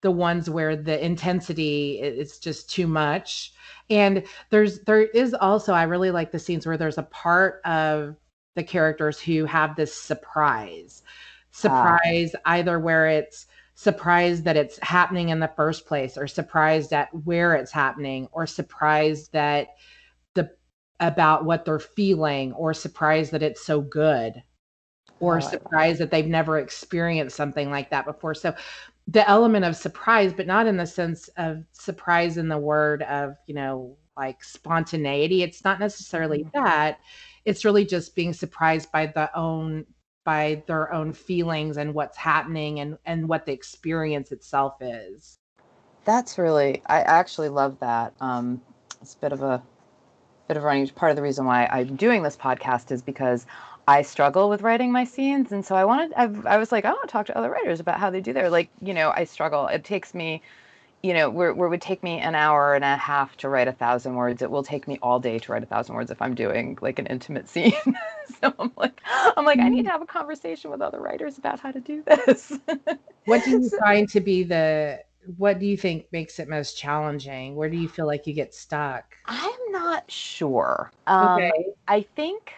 [0.00, 3.52] the ones where the intensity is just too much
[3.90, 8.16] and there's there is also i really like the scenes where there's a part of
[8.54, 11.02] the characters who have this surprise
[11.50, 12.52] surprise ah.
[12.52, 13.46] either where it's
[13.78, 18.44] surprised that it's happening in the first place or surprised at where it's happening or
[18.44, 19.68] surprised that
[20.34, 20.50] the
[20.98, 24.42] about what they're feeling or surprised that it's so good
[25.20, 28.52] or oh, surprised that they've never experienced something like that before so
[29.06, 33.36] the element of surprise, but not in the sense of surprise in the word of,
[33.46, 35.42] you know, like spontaneity.
[35.42, 36.64] It's not necessarily mm-hmm.
[36.64, 36.98] that.
[37.44, 39.86] It's really just being surprised by the own
[40.28, 45.38] by their own feelings and what's happening and and what the experience itself is.
[46.04, 48.12] That's really I actually love that.
[48.20, 48.60] Um
[49.00, 49.62] it's a bit of a
[50.46, 53.46] bit of running part of the reason why I'm doing this podcast is because
[53.86, 56.12] I struggle with writing my scenes, and so I wanted.
[56.12, 58.34] I've, I was like, I want to talk to other writers about how they do
[58.34, 58.50] their.
[58.50, 59.66] Like, you know, I struggle.
[59.68, 60.42] It takes me,
[61.02, 63.68] you know, where where it would take me an hour and a half to write
[63.68, 66.20] a thousand words, it will take me all day to write a thousand words if
[66.20, 67.72] I'm doing like an intimate scene.
[68.40, 69.00] so I'm like,
[69.36, 69.92] I'm like, I need to mm-hmm.
[69.92, 72.58] have a conversation with other writers about how to do this.
[73.26, 75.00] what do you find to be the
[75.36, 77.54] what do you think makes it most challenging?
[77.54, 79.16] Where do you feel like you get stuck?
[79.26, 80.90] I'm not sure.
[81.06, 81.66] Um, okay.
[81.86, 82.54] I think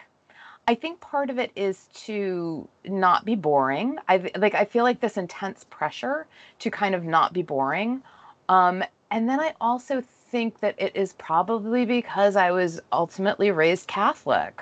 [0.67, 3.97] I think part of it is to not be boring.
[4.07, 6.27] I like I feel like this intense pressure
[6.59, 8.01] to kind of not be boring.
[8.51, 13.87] Um, and then I also think that it is probably because I was ultimately raised
[13.87, 14.61] Catholic.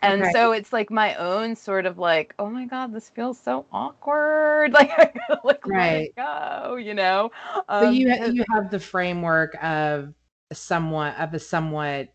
[0.00, 0.32] And okay.
[0.32, 4.72] so it's like my own sort of like, oh my God, this feels so awkward.
[4.72, 6.10] Like, I gotta like right.
[6.16, 7.30] go, you know?
[7.68, 10.14] Um, so you, you have the framework of
[10.52, 12.08] somewhat of a somewhat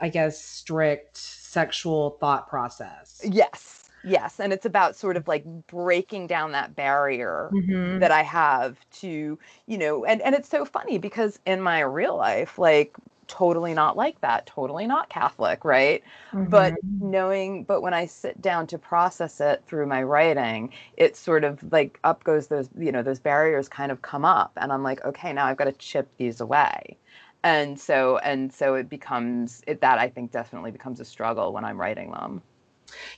[0.00, 3.20] I guess, strict sexual thought process.
[3.24, 3.79] Yes.
[4.04, 4.40] Yes.
[4.40, 7.98] And it's about sort of like breaking down that barrier mm-hmm.
[7.98, 12.16] that I have to, you know, and, and it's so funny because in my real
[12.16, 16.02] life, like totally not like that, totally not Catholic, right?
[16.32, 16.50] Mm-hmm.
[16.50, 21.44] But knowing, but when I sit down to process it through my writing, it's sort
[21.44, 24.52] of like up goes those, you know, those barriers kind of come up.
[24.56, 26.96] And I'm like, okay, now I've got to chip these away
[27.42, 31.64] and so and so it becomes it, that i think definitely becomes a struggle when
[31.64, 32.42] i'm writing them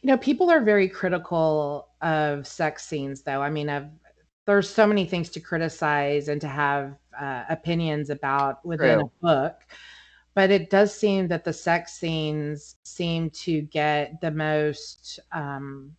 [0.00, 3.86] you know people are very critical of sex scenes though i mean of
[4.46, 9.10] there's so many things to criticize and to have uh, opinions about within True.
[9.22, 9.54] a book
[10.34, 15.92] but it does seem that the sex scenes seem to get the most um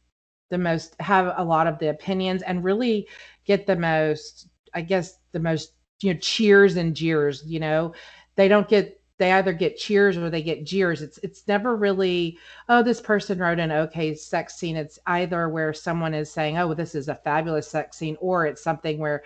[0.50, 3.08] the most have a lot of the opinions and really
[3.46, 7.94] get the most i guess the most you know cheers and jeers you know
[8.36, 11.02] they don't get they either get cheers or they get jeers.
[11.02, 12.38] It's it's never really
[12.70, 14.76] oh this person wrote an okay sex scene.
[14.76, 18.64] It's either where someone is saying oh this is a fabulous sex scene or it's
[18.64, 19.24] something where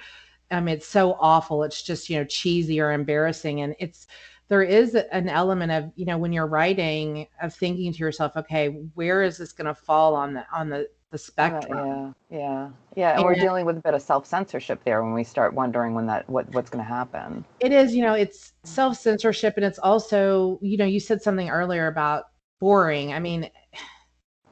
[0.52, 1.63] um it's so awful.
[1.63, 3.62] It's just you know cheesy or embarrassing.
[3.62, 4.08] And it's
[4.50, 8.67] there is an element of you know when you're writing of thinking to yourself okay
[8.95, 12.15] where is this going to fall on the on the the spectrum.
[12.30, 13.10] yeah, yeah, yeah.
[13.10, 15.93] And, and we're dealing with a bit of self censorship there when we start wondering
[15.93, 17.46] when that what what's going to happen.
[17.60, 21.50] It is, you know, it's self censorship, and it's also, you know, you said something
[21.50, 22.26] earlier about
[22.60, 23.13] boring.
[23.13, 23.50] I mean,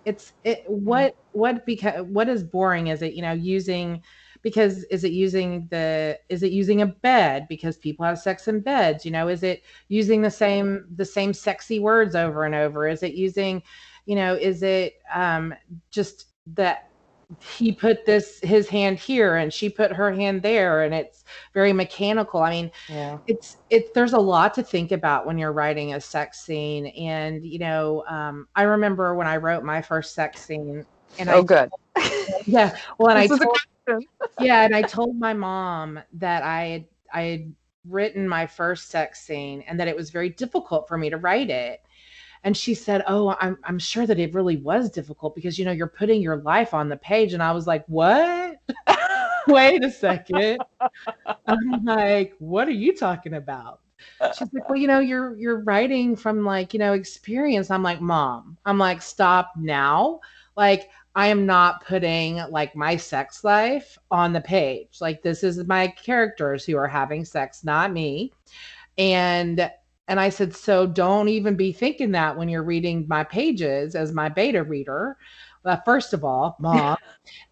[0.06, 2.88] it's it what what because what is boring?
[2.88, 4.02] Is it you know using
[4.46, 8.60] because is it using the is it using a bed because people have sex in
[8.60, 12.88] beds you know is it using the same the same sexy words over and over
[12.88, 13.63] is it using
[14.06, 15.52] you know is it um
[15.89, 16.89] just that
[17.39, 21.73] he put this his hand here and she put her hand there and it's very
[21.73, 22.41] mechanical.
[22.41, 23.17] I mean yeah.
[23.25, 26.88] it's it's there's a lot to think about when you're writing a sex scene.
[26.88, 30.86] And you know um, i remember when i wrote my first sex scene
[31.17, 31.69] and oh I, good.
[32.45, 33.58] Yeah well and i told,
[34.39, 37.53] yeah, and I told my mom that I had I had
[37.88, 41.49] written my first sex scene and that it was very difficult for me to write
[41.49, 41.81] it.
[42.45, 45.71] And she said, "Oh, I'm I'm sure that it really was difficult because you know
[45.71, 48.58] you're putting your life on the page." And I was like, "What?"
[49.47, 50.60] Wait a second.
[51.47, 53.81] I'm like, "What are you talking about?"
[54.38, 57.99] She's like, "Well, you know, you're you're writing from like, you know, experience." I'm like,
[57.99, 60.19] "Mom." I'm like, "Stop now."
[60.55, 64.97] Like I am not putting like my sex life on the page.
[65.01, 68.31] Like this is my characters who are having sex, not me.
[68.97, 69.71] And
[70.08, 74.13] and I said, so don't even be thinking that when you're reading my pages as
[74.13, 75.18] my beta reader.
[75.63, 76.98] Uh, first of all, mom.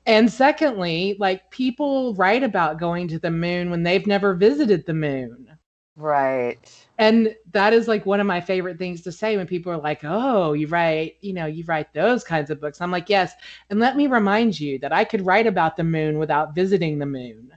[0.05, 4.93] and secondly, like people write about going to the moon when they've never visited the
[4.93, 5.47] moon.
[5.95, 6.87] Right.
[6.97, 10.01] And that is like one of my favorite things to say when people are like,
[10.03, 13.33] "Oh, you write, you know, you write those kinds of books." I'm like, "Yes."
[13.69, 17.05] And let me remind you that I could write about the moon without visiting the
[17.05, 17.51] moon.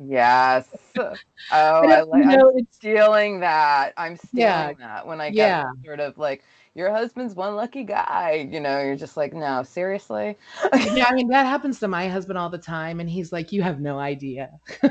[0.00, 0.68] Yes.
[0.96, 1.12] Oh,
[1.52, 3.92] I like know, I'm stealing that.
[3.96, 5.64] I'm stealing yeah, that when I get yeah.
[5.84, 6.42] sort of like
[6.74, 8.48] your husband's one lucky guy.
[8.50, 10.36] You know, you're just like, no, seriously.
[10.94, 13.62] yeah, I mean that happens to my husband all the time, and he's like, you
[13.62, 14.50] have no idea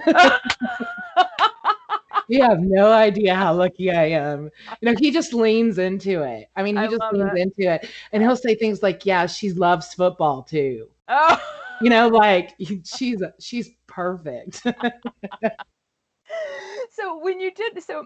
[2.28, 4.50] you have no idea how lucky I am.
[4.82, 6.50] You know, he just leans into it.
[6.56, 7.90] I mean, he I just leans into it.
[8.12, 10.90] And he'll say things like, Yeah, she loves football too.
[11.08, 11.42] Oh.
[11.82, 12.54] You know, like
[12.86, 14.64] she's she's perfect.
[16.92, 18.06] so when you did so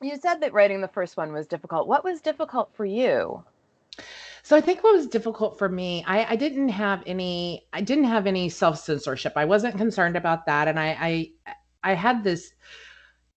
[0.00, 1.88] you said that writing the first one was difficult.
[1.88, 3.42] What was difficult for you?
[4.42, 8.04] So I think what was difficult for me, I, I didn't have any, I didn't
[8.04, 9.32] have any self censorship.
[9.36, 11.30] I wasn't concerned about that, and I, I,
[11.82, 12.52] I had this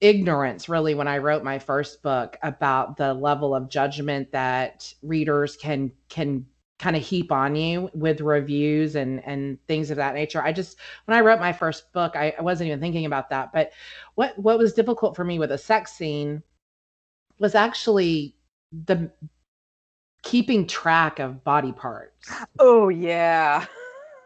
[0.01, 5.57] ignorance really when I wrote my first book about the level of judgment that readers
[5.57, 6.47] can can
[6.81, 10.43] kind of heap on you with reviews and and things of that nature.
[10.43, 13.53] I just when I wrote my first book, I, I wasn't even thinking about that.
[13.53, 13.73] But
[14.15, 16.43] what what was difficult for me with a sex scene
[17.39, 18.35] was actually
[18.87, 19.11] the
[20.23, 22.31] keeping track of body parts.
[22.59, 23.67] Oh yeah.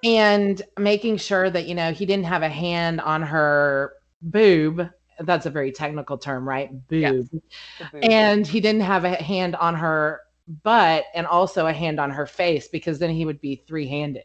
[0.04, 4.90] And making sure that, you know, he didn't have a hand on her boob
[5.20, 6.70] that's a very technical term, right?
[6.88, 7.28] Boob.
[7.30, 7.92] Yes.
[8.02, 10.20] And he didn't have a hand on her
[10.62, 14.24] butt and also a hand on her face because then he would be three-handed.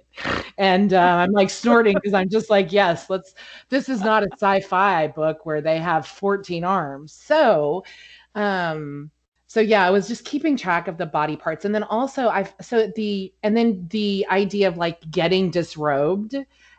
[0.58, 3.34] And uh, I'm like snorting because I'm just like, yes, let's.
[3.70, 7.14] This is not a sci-fi book where they have 14 arms.
[7.14, 7.84] So,
[8.36, 9.12] um,
[9.48, 12.54] so yeah, I was just keeping track of the body parts, and then also i've
[12.62, 16.36] so the and then the idea of like getting disrobed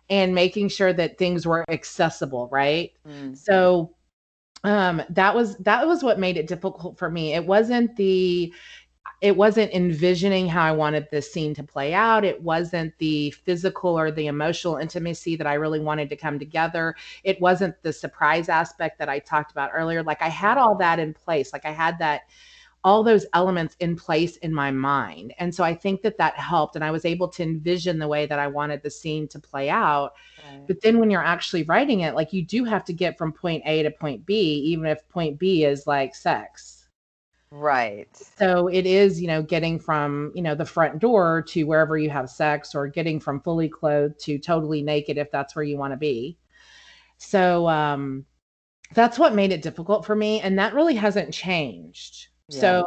[0.08, 2.92] and making sure that things were accessible, right?
[3.06, 3.36] Mm.
[3.36, 3.94] So
[4.62, 8.52] um that was that was what made it difficult for me it wasn't the
[9.20, 13.98] it wasn't envisioning how i wanted this scene to play out it wasn't the physical
[13.98, 18.48] or the emotional intimacy that i really wanted to come together it wasn't the surprise
[18.48, 21.72] aspect that i talked about earlier like i had all that in place like i
[21.72, 22.22] had that
[22.82, 25.34] all those elements in place in my mind.
[25.38, 26.76] And so I think that that helped.
[26.76, 29.68] And I was able to envision the way that I wanted the scene to play
[29.68, 30.14] out.
[30.50, 30.66] Right.
[30.66, 33.62] But then when you're actually writing it, like you do have to get from point
[33.66, 36.79] A to point B, even if point B is like sex.
[37.52, 38.08] Right.
[38.12, 42.10] So it is, you know, getting from, you know, the front door to wherever you
[42.10, 45.92] have sex or getting from fully clothed to totally naked if that's where you want
[45.92, 46.36] to be.
[47.18, 48.26] So um
[48.94, 52.84] that's what made it difficult for me and that really hasn't changed so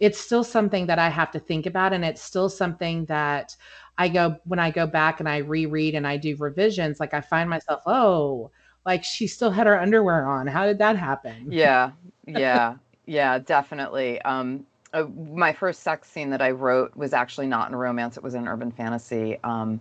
[0.00, 1.92] it's still something that I have to think about.
[1.92, 3.56] And it's still something that
[3.98, 7.20] I go, when I go back and I reread and I do revisions, like I
[7.20, 8.50] find myself, oh,
[8.86, 10.46] like she still had her underwear on.
[10.48, 11.54] How did that happen?
[11.54, 11.92] Yeah.
[12.26, 12.76] Yeah.
[13.06, 14.20] Yeah, definitely.
[14.22, 18.16] Um, uh, my first sex scene that I wrote was actually not in a romance,
[18.16, 19.38] it was in urban fantasy.
[19.44, 19.80] Um,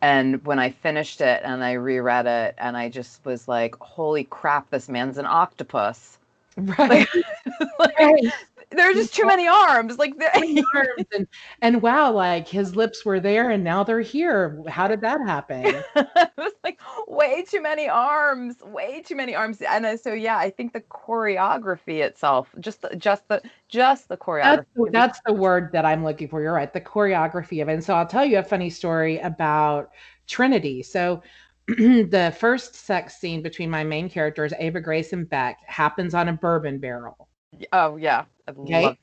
[0.00, 4.24] and when I finished it and I reread it, and I just was like, holy
[4.24, 6.18] crap, this man's an octopus.
[6.56, 7.08] Right.
[7.78, 8.32] like, right
[8.74, 9.98] there are just too many arms.
[9.98, 10.14] Like
[10.74, 11.26] arms and,
[11.60, 14.62] and wow, like his lips were there and now they're here.
[14.68, 15.64] How did that happen?
[15.96, 19.60] it was like way too many arms, way too many arms.
[19.62, 24.16] And uh, so yeah, I think the choreography itself, just the, just the just the
[24.16, 24.64] choreography.
[24.90, 26.40] That's, that's the word that I'm looking for.
[26.42, 27.74] You're right, the choreography of it.
[27.74, 29.90] And so I'll tell you a funny story about
[30.26, 30.82] Trinity.
[30.82, 31.22] So
[31.66, 36.32] the first sex scene between my main characters, Ava Grace and Beck, happens on a
[36.32, 37.28] bourbon barrel.
[37.72, 38.98] Oh yeah, okay.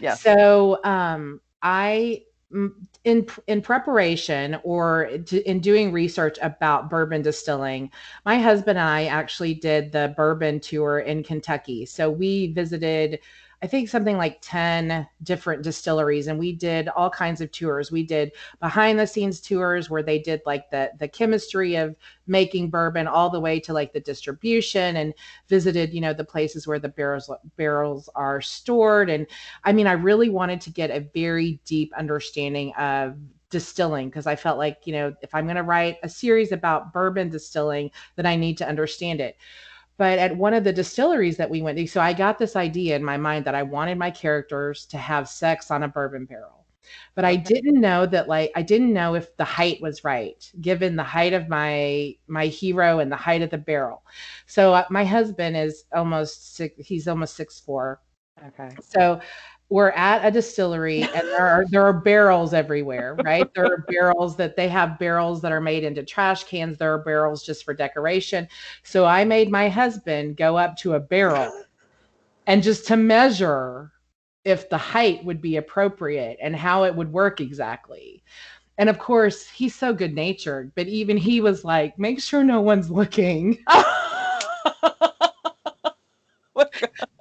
[0.00, 0.14] Yeah.
[0.14, 2.22] So um, I
[3.04, 7.90] in in preparation or to, in doing research about bourbon distilling,
[8.24, 11.86] my husband and I actually did the bourbon tour in Kentucky.
[11.86, 13.20] So we visited
[13.62, 17.92] I think something like 10 different distilleries and we did all kinds of tours.
[17.92, 21.94] We did behind the scenes tours where they did like the the chemistry of
[22.26, 25.14] making bourbon all the way to like the distribution and
[25.48, 29.28] visited, you know, the places where the barrels barrels are stored and
[29.62, 33.14] I mean, I really wanted to get a very deep understanding of
[33.50, 36.92] distilling because I felt like, you know, if I'm going to write a series about
[36.92, 39.36] bourbon distilling, then I need to understand it
[40.02, 42.96] but at one of the distilleries that we went to, so I got this idea
[42.96, 46.66] in my mind that I wanted my characters to have sex on a bourbon barrel.
[47.14, 50.96] But I didn't know that like I didn't know if the height was right given
[50.96, 54.02] the height of my my hero and the height of the barrel.
[54.46, 58.00] So uh, my husband is almost six, he's almost six four.
[58.48, 58.74] Okay.
[58.80, 59.20] So
[59.72, 63.48] we're at a distillery and there are there are barrels everywhere, right?
[63.54, 66.76] There are barrels that they have barrels that are made into trash cans.
[66.76, 68.46] There are barrels just for decoration.
[68.82, 71.50] So I made my husband go up to a barrel
[72.46, 73.92] and just to measure
[74.44, 78.22] if the height would be appropriate and how it would work exactly.
[78.76, 82.60] And of course, he's so good natured, but even he was like, make sure no
[82.60, 83.58] one's looking.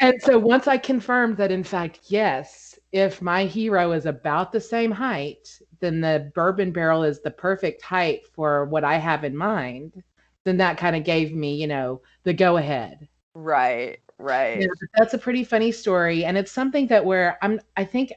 [0.00, 4.60] and so once I confirmed that, in fact, yes, if my hero is about the
[4.60, 9.36] same height, then the bourbon barrel is the perfect height for what I have in
[9.36, 10.02] mind,
[10.44, 13.08] then that kind of gave me, you know, the go ahead.
[13.34, 14.60] Right, right.
[14.60, 16.24] Yeah, that's a pretty funny story.
[16.24, 18.12] And it's something that where I'm, I think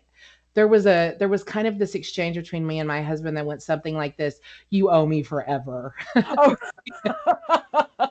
[0.53, 3.45] there was a there was kind of this exchange between me and my husband that
[3.45, 6.57] went something like this you owe me forever oh.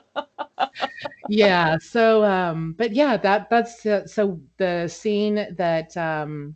[1.29, 1.77] yeah.
[1.77, 6.55] So, um, but yeah, that that's uh, so the scene that um,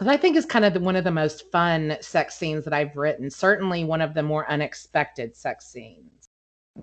[0.00, 2.96] I think is kind of the, one of the most fun sex scenes that I've
[2.96, 3.30] written.
[3.30, 6.28] Certainly, one of the more unexpected sex scenes.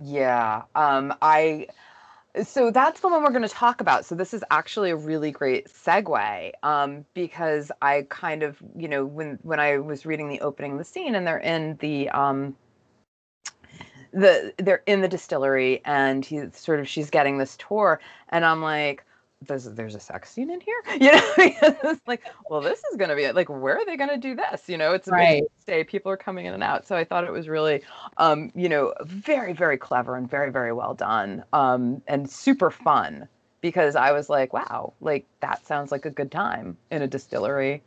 [0.01, 0.63] Yeah.
[0.75, 1.67] Um, I.
[2.43, 4.05] So that's the one we're going to talk about.
[4.05, 9.05] So this is actually a really great segue um, because I kind of, you know,
[9.05, 12.55] when when I was reading the opening of the scene and they're in the um,
[14.13, 17.99] the they're in the distillery and he's sort of she's getting this tour
[18.29, 19.03] and i'm like
[19.47, 23.09] there's there's a sex scene in here you know it's like well this is going
[23.09, 25.43] to be like where are they going to do this you know it's a right.
[25.59, 27.81] stay people are coming in and out so i thought it was really
[28.17, 33.27] um you know very very clever and very very well done um and super fun
[33.61, 37.81] because i was like wow like that sounds like a good time in a distillery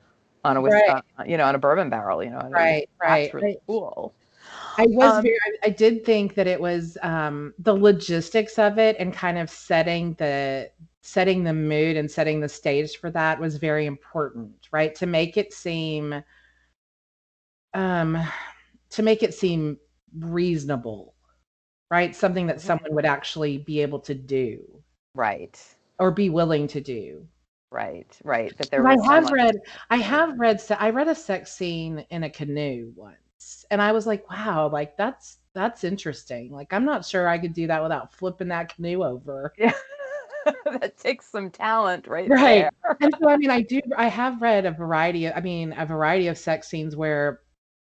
[0.44, 1.28] on a whiskey, right.
[1.28, 3.62] you know on a bourbon barrel you know right right that's really right.
[3.66, 4.12] cool
[4.78, 8.96] I was um, very, I did think that it was um, the logistics of it
[8.98, 10.70] and kind of setting the
[11.02, 14.94] setting the mood and setting the stage for that was very important, right?
[14.96, 16.22] To make it seem
[17.74, 18.18] um
[18.90, 19.78] to make it seem
[20.18, 21.14] reasonable,
[21.90, 22.14] right?
[22.14, 24.82] Something that someone would actually be able to do.
[25.14, 25.62] Right.
[25.98, 27.26] Or be willing to do.
[27.70, 28.56] Right, right.
[28.58, 29.56] That there I have read
[29.90, 33.16] I have read I read a sex scene in a canoe once
[33.70, 36.52] and I was like, wow, like that's that's interesting.
[36.52, 39.52] Like I'm not sure I could do that without flipping that canoe over.
[39.58, 39.72] Yeah.
[40.80, 42.96] that takes some talent right right there.
[43.00, 45.84] and so i mean i do i have read a variety of i mean a
[45.84, 47.40] variety of sex scenes where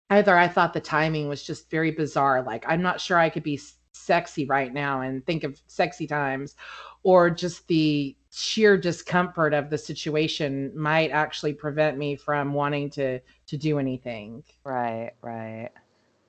[0.08, 3.42] either i thought the timing was just very bizarre like i'm not sure i could
[3.42, 3.60] be
[3.92, 6.56] sexy right now and think of sexy times
[7.02, 13.20] or just the sheer discomfort of the situation might actually prevent me from wanting to
[13.46, 14.42] to do anything.
[14.64, 15.70] Right right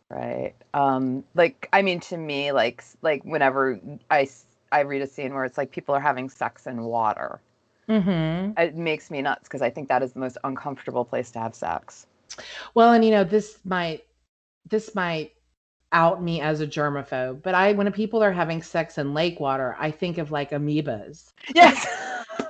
[0.10, 0.54] right.
[0.74, 3.80] Um like i mean to me like like whenever
[4.10, 4.28] i
[4.72, 7.42] i read a scene where it's like people are having sex in water
[7.88, 8.60] mm-hmm.
[8.60, 11.56] it makes me nuts because i think that is the most uncomfortable place to have
[11.56, 12.06] sex.
[12.74, 14.06] Well and you know this might
[14.70, 15.34] this might
[15.92, 19.76] out me as a germaphobe, but I when people are having sex in lake water,
[19.80, 21.34] I think of like amoebas.
[21.56, 21.88] Yes.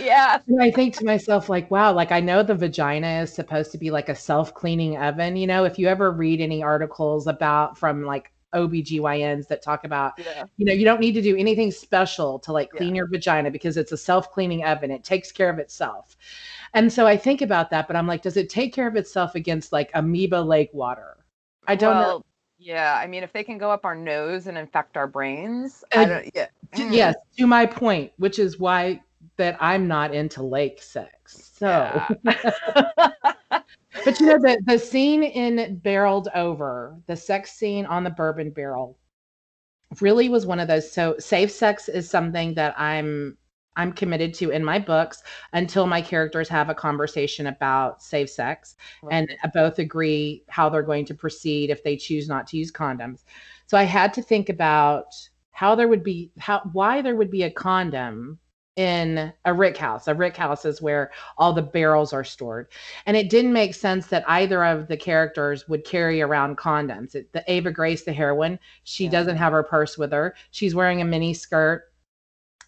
[0.00, 0.38] yeah.
[0.46, 3.78] And I think to myself, like, wow, like I know the vagina is supposed to
[3.78, 5.36] be like a self-cleaning oven.
[5.36, 10.14] You know, if you ever read any articles about from like OBGYNs that talk about,
[10.18, 10.44] yeah.
[10.56, 13.00] you know, you don't need to do anything special to like clean yeah.
[13.00, 14.90] your vagina because it's a self-cleaning oven.
[14.90, 16.16] It takes care of itself.
[16.74, 19.34] And so I think about that, but I'm like, does it take care of itself
[19.34, 21.16] against like amoeba lake water?
[21.66, 22.24] I don't well, know.
[22.58, 26.00] Yeah, I mean, if they can go up our nose and infect our brains, uh,
[26.00, 26.30] I don't.
[26.34, 26.46] Yeah.
[26.76, 29.00] Yes, to my point, which is why
[29.36, 31.50] that I'm not into lake sex.
[31.54, 32.08] So, yeah.
[34.04, 38.50] but you know the the scene in Barreled Over, the sex scene on the bourbon
[38.50, 38.98] barrel,
[40.00, 40.90] really was one of those.
[40.90, 43.36] So, safe sex is something that I'm
[43.76, 45.22] I'm committed to in my books
[45.52, 49.14] until my characters have a conversation about safe sex right.
[49.14, 53.24] and both agree how they're going to proceed if they choose not to use condoms.
[53.66, 55.14] So I had to think about
[55.50, 58.38] how there would be how why there would be a condom
[58.76, 60.06] in a rick house.
[60.06, 62.68] A rick house is where all the barrels are stored.
[63.06, 67.14] And it didn't make sense that either of the characters would carry around condoms.
[67.14, 69.10] It, the Ava Grace, the heroine, she yeah.
[69.10, 70.34] doesn't have her purse with her.
[70.50, 71.84] She's wearing a mini skirt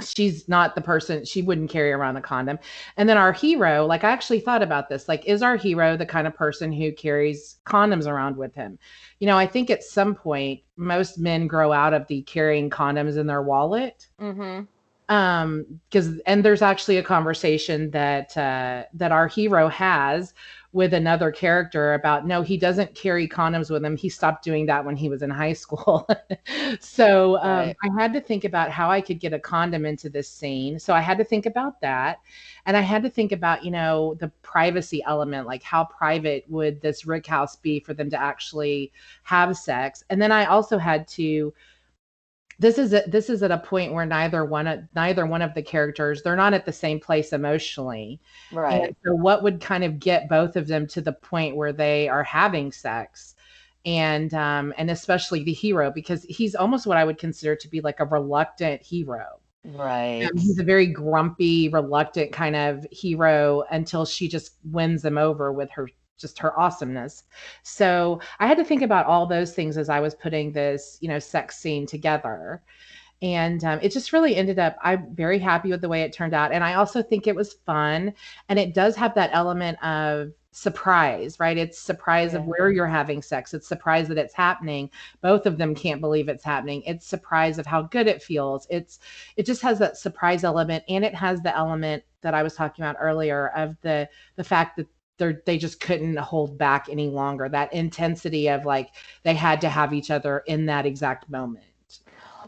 [0.00, 2.58] she's not the person she wouldn't carry around a condom.
[2.96, 6.06] And then our hero like i actually thought about this like is our hero the
[6.06, 8.78] kind of person who carries condoms around with him?
[9.18, 13.16] You know i think at some point most men grow out of the carrying condoms
[13.16, 14.06] in their wallet.
[14.20, 14.64] Mm-hmm.
[15.12, 20.32] Um because and there's actually a conversation that uh that our hero has
[20.78, 23.96] with another character about no he doesn't carry condoms with him.
[23.96, 26.08] He stopped doing that when he was in high school.
[26.80, 27.76] So um, right.
[27.82, 30.78] i had to think about how i could get a condom into this scene.
[30.78, 32.20] So i had to think about that.
[32.66, 36.80] And i had to think about you know the privacy element like how private would
[36.80, 38.92] this rick house be for them to actually
[39.24, 40.04] have sex?
[40.10, 41.52] And then i also had to
[42.58, 45.62] this is a, this is at a point where neither one neither one of the
[45.62, 48.20] characters they're not at the same place emotionally.
[48.52, 48.88] Right.
[48.88, 52.08] and so what would kind of get both of them to the point where they
[52.08, 53.34] are having sex?
[53.84, 57.80] And um and especially the hero because he's almost what i would consider to be
[57.80, 59.40] like a reluctant hero.
[59.64, 60.24] Right.
[60.24, 65.52] Um, he's a very grumpy reluctant kind of hero until she just wins him over
[65.52, 65.88] with her
[66.18, 67.24] just her awesomeness.
[67.62, 71.08] So I had to think about all those things as I was putting this, you
[71.08, 72.62] know, sex scene together.
[73.20, 76.34] And um, it just really ended up, I'm very happy with the way it turned
[76.34, 76.52] out.
[76.52, 78.14] And I also think it was fun.
[78.48, 81.56] And it does have that element of surprise, right?
[81.56, 82.40] It's surprise yeah.
[82.40, 83.54] of where you're having sex.
[83.54, 84.90] It's surprise that it's happening.
[85.20, 86.82] Both of them can't believe it's happening.
[86.82, 88.66] It's surprise of how good it feels.
[88.70, 88.98] It's
[89.36, 92.84] it just has that surprise element and it has the element that I was talking
[92.84, 94.86] about earlier of the the fact that
[95.18, 97.48] they they just couldn't hold back any longer.
[97.48, 98.90] That intensity of like
[99.22, 101.64] they had to have each other in that exact moment.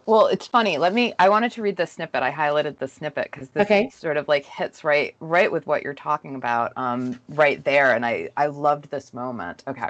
[0.07, 0.79] Well, it's funny.
[0.79, 1.13] Let me.
[1.19, 2.23] I wanted to read the snippet.
[2.23, 3.91] I highlighted the snippet because this okay.
[3.91, 7.95] sort of like hits right, right with what you're talking about, um, right there.
[7.95, 9.63] And I, I loved this moment.
[9.69, 9.89] Okay,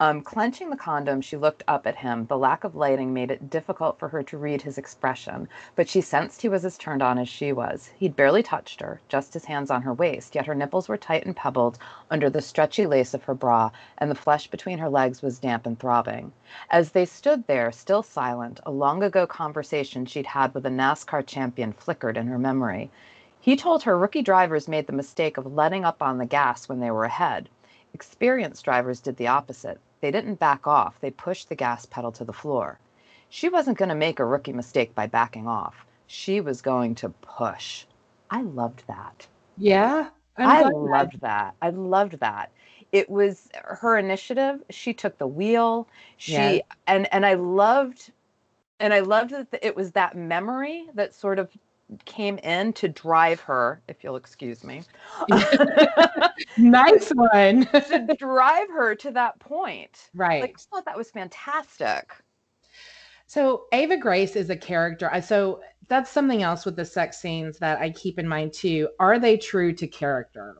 [0.00, 2.24] um, clenching the condom, she looked up at him.
[2.24, 5.46] The lack of lighting made it difficult for her to read his expression,
[5.76, 7.90] but she sensed he was as turned on as she was.
[7.98, 11.26] He'd barely touched her, just his hands on her waist, yet her nipples were tight
[11.26, 11.78] and pebbled
[12.10, 15.66] under the stretchy lace of her bra, and the flesh between her legs was damp
[15.66, 16.32] and throbbing.
[16.70, 21.26] As they stood there, still silent, a long ago conversation she'd had with a NASCAR
[21.26, 22.90] champion flickered in her memory.
[23.38, 26.80] He told her rookie drivers made the mistake of letting up on the gas when
[26.80, 27.50] they were ahead.
[27.92, 29.78] Experienced drivers did the opposite.
[30.00, 32.78] They didn't back off, they pushed the gas pedal to the floor.
[33.28, 35.86] She wasn't going to make a rookie mistake by backing off.
[36.06, 37.84] She was going to push.
[38.30, 39.26] I loved that.
[39.56, 40.08] Yeah.
[40.36, 41.54] I loved that.
[41.62, 42.50] I loved that.
[42.92, 44.62] It was her initiative.
[44.70, 45.86] She took the wheel.
[46.16, 46.58] She yeah.
[46.86, 48.10] and and I loved
[48.80, 51.50] and I loved that it was that memory that sort of
[52.04, 54.82] came in to drive her, if you'll excuse me.
[56.58, 57.66] nice one.
[57.66, 60.10] to drive her to that point.
[60.14, 60.42] Right.
[60.42, 62.12] Like, I thought that was fantastic.
[63.26, 65.10] So Ava Grace is a character.
[65.24, 68.88] So that's something else with the sex scenes that I keep in mind too.
[68.98, 70.56] Are they true to character?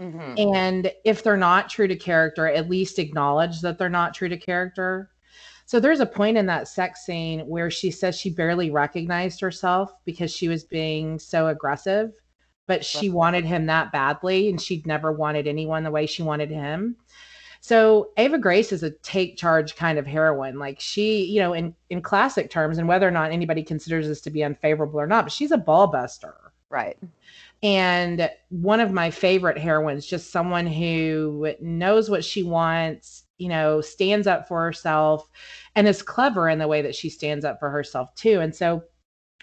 [0.00, 0.54] Mm-hmm.
[0.54, 4.36] And if they're not true to character, at least acknowledge that they're not true to
[4.36, 5.10] character.
[5.68, 9.92] So there's a point in that sex scene where she says she barely recognized herself
[10.06, 12.14] because she was being so aggressive,
[12.66, 16.50] but she wanted him that badly and she'd never wanted anyone the way she wanted
[16.50, 16.96] him.
[17.60, 20.58] So Ava Grace is a take charge kind of heroine.
[20.58, 24.22] Like she, you know, in in classic terms, and whether or not anybody considers this
[24.22, 26.34] to be unfavorable or not, but she's a ball buster.
[26.70, 26.96] Right.
[27.62, 33.80] And one of my favorite heroines, just someone who knows what she wants, you know,
[33.80, 35.28] stands up for herself
[35.74, 38.40] and is clever in the way that she stands up for herself too.
[38.40, 38.82] And so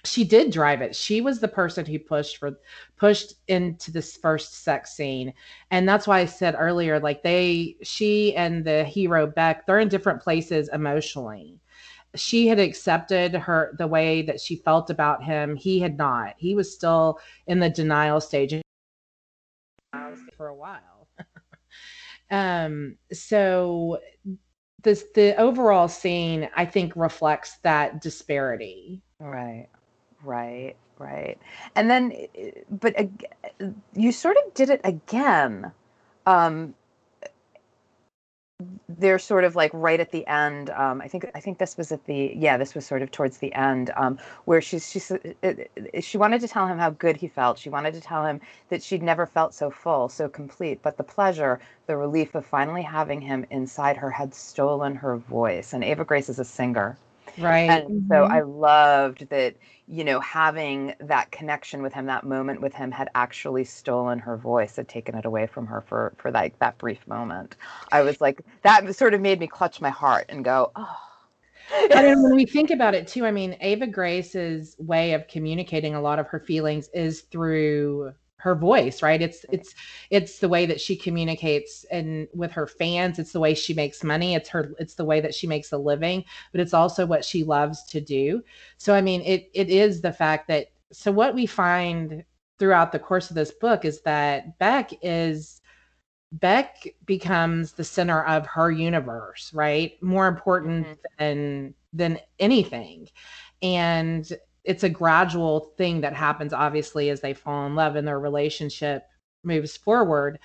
[0.06, 0.96] she did drive it.
[0.96, 2.60] She was the person who pushed for
[2.98, 5.34] pushed into this first sex scene.
[5.72, 9.90] And that's why I said earlier like they she and the hero Beck, they're in
[9.90, 11.60] different places emotionally.
[12.16, 15.56] She had accepted her the way that she felt about him.
[15.56, 16.36] He had not.
[16.38, 18.62] He was still in the denial stage
[20.38, 20.95] for a while.
[22.36, 24.00] Um, so
[24.84, 29.02] this the overall scene I think reflects that disparity.
[29.20, 29.68] Right.
[30.24, 30.76] Right.
[31.00, 31.38] Right.
[31.76, 32.14] And then
[32.70, 35.72] but uh, you sort of did it again.
[36.26, 36.76] Um
[38.88, 40.70] they're sort of like right at the end.
[40.70, 43.40] Um, I think I think this was at the yeah this was sort of towards
[43.40, 45.02] the end um, where she's she
[46.02, 47.60] she wanted to tell him how good he felt.
[47.60, 48.40] She wanted to tell him
[48.70, 50.82] that she'd never felt so full, so complete.
[50.82, 55.74] But the pleasure, the relief of finally having him inside her had stolen her voice.
[55.74, 56.98] And Ava Grace is a singer,
[57.38, 57.70] Right.
[57.70, 58.32] And so mm-hmm.
[58.32, 59.56] I loved that,
[59.88, 64.38] you know, having that connection with him, that moment with him had actually stolen her
[64.38, 67.56] voice, had taken it away from her for for like that brief moment.
[67.92, 70.98] I was like, that sort of made me clutch my heart and go, oh.
[71.92, 76.02] and when we think about it too, I mean, Ava Grace's way of communicating a
[76.02, 79.22] lot of her feelings is through her voice right?
[79.22, 79.74] It's it's
[80.10, 83.20] it's the way that she communicates and with her fans.
[83.20, 84.36] It's the way she makes money.
[84.36, 87.44] It's her it's the way that she makes a living but it's also what she
[87.44, 88.44] loves to do.
[88.78, 92.24] So i mean it it is the fact that so what we find
[92.60, 95.62] throughout the course of this book is that beck is
[96.32, 100.02] beck becomes the center of her universe right?
[100.04, 101.02] More important mm-hmm.
[101.18, 103.08] than than anything.
[103.62, 104.30] And
[104.66, 109.04] it's a gradual thing that happens obviously as they fall in love and their relationship
[109.44, 110.40] moves forward.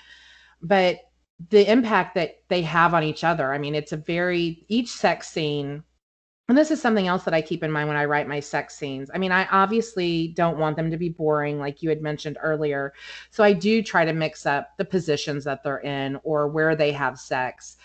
[0.62, 1.00] But
[1.48, 5.28] the impact that they have on each other i mean it's a very each sex
[5.28, 5.82] scene
[6.48, 8.76] and this is something else that i keep in mind when i write my sex
[8.76, 9.10] scenes.
[9.14, 12.92] I mean i obviously don't want them to be boring like you had mentioned earlier.
[13.30, 16.92] So i do try to mix up the positions that they're in or where they
[16.92, 17.76] have sex.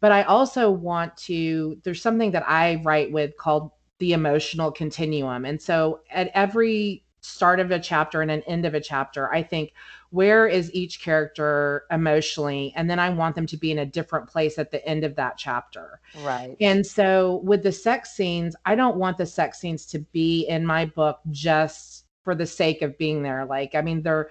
[0.00, 3.70] But i also want to there's something that i write with called
[4.02, 5.44] the emotional continuum.
[5.44, 9.44] And so at every start of a chapter and an end of a chapter, I
[9.44, 9.74] think,
[10.10, 12.72] where is each character emotionally?
[12.74, 15.14] And then I want them to be in a different place at the end of
[15.14, 16.00] that chapter.
[16.20, 16.56] Right.
[16.60, 20.66] And so with the sex scenes, I don't want the sex scenes to be in
[20.66, 23.44] my book just for the sake of being there.
[23.44, 24.30] Like, I mean, they're,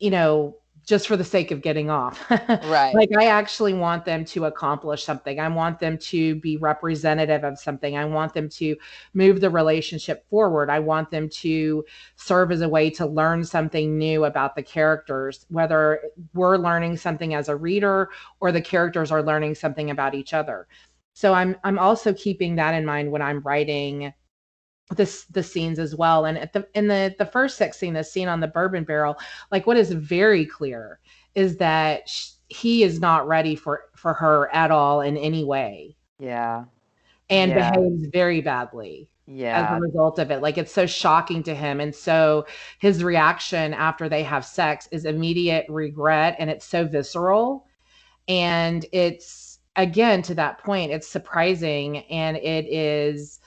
[0.00, 0.56] you know,
[0.88, 2.28] just for the sake of getting off.
[2.30, 2.94] right.
[2.98, 5.38] Like I actually want them to accomplish something.
[5.38, 7.96] I want them to be representative of something.
[7.96, 8.74] I want them to
[9.12, 10.70] move the relationship forward.
[10.70, 11.84] I want them to
[12.16, 16.00] serve as a way to learn something new about the characters, whether
[16.32, 18.08] we're learning something as a reader
[18.40, 20.66] or the characters are learning something about each other.
[21.12, 24.14] So I'm I'm also keeping that in mind when I'm writing
[24.96, 26.24] the the scenes as well.
[26.24, 29.16] And at the in the the first sex scene, the scene on the bourbon barrel,
[29.50, 30.98] like what is very clear
[31.34, 35.96] is that sh- he is not ready for for her at all in any way.
[36.18, 36.64] Yeah.
[37.30, 37.70] And yeah.
[37.70, 39.10] behaves very badly.
[39.26, 39.70] Yeah.
[39.70, 40.40] As a result of it.
[40.40, 41.80] Like it's so shocking to him.
[41.80, 42.46] And so
[42.78, 47.66] his reaction after they have sex is immediate regret and it's so visceral.
[48.26, 53.37] And it's again to that point, it's surprising and it is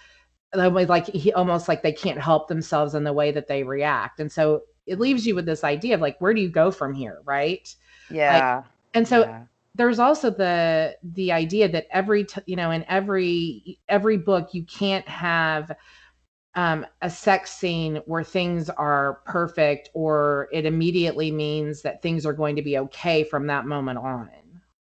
[0.54, 4.20] like he almost like they can't help themselves in the way that they react.
[4.20, 6.94] And so it leaves you with this idea of like where do you go from
[6.94, 7.74] here right?
[8.10, 8.56] Yeah.
[8.56, 9.44] like, and so yeah.
[9.76, 14.64] there's also the the idea that every t- you know in every every book you
[14.64, 15.72] can't have
[16.56, 22.34] um, a sex scene where things are perfect or it immediately means that things are
[22.34, 24.30] going to be okay from that moment on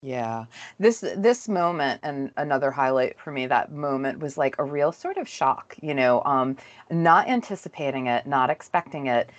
[0.03, 0.45] yeah.
[0.79, 5.17] This this moment and another highlight for me that moment was like a real sort
[5.17, 6.57] of shock, you know, um
[6.91, 9.31] not anticipating it, not expecting it.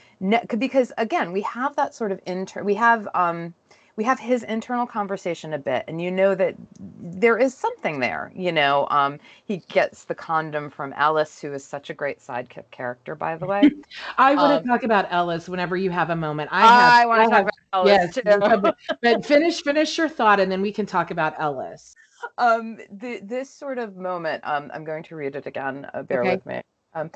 [0.57, 3.53] Because again, we have that sort of inter we have um
[3.97, 8.31] we have his internal conversation a bit and you know that there is something there
[8.33, 12.69] you know um, he gets the condom from ellis who is such a great sidekick
[12.71, 13.69] character by the way.
[14.17, 16.49] I want um, to talk about ellis whenever you have a moment.
[16.53, 18.75] I have i want to talk about ellis yes, too.
[19.01, 21.95] but finish finish your thought and then we can talk about ellis
[22.37, 26.21] um the, this sort of moment um i'm going to read it again uh, bear
[26.21, 26.35] okay.
[26.35, 26.61] with me.
[26.93, 27.11] Um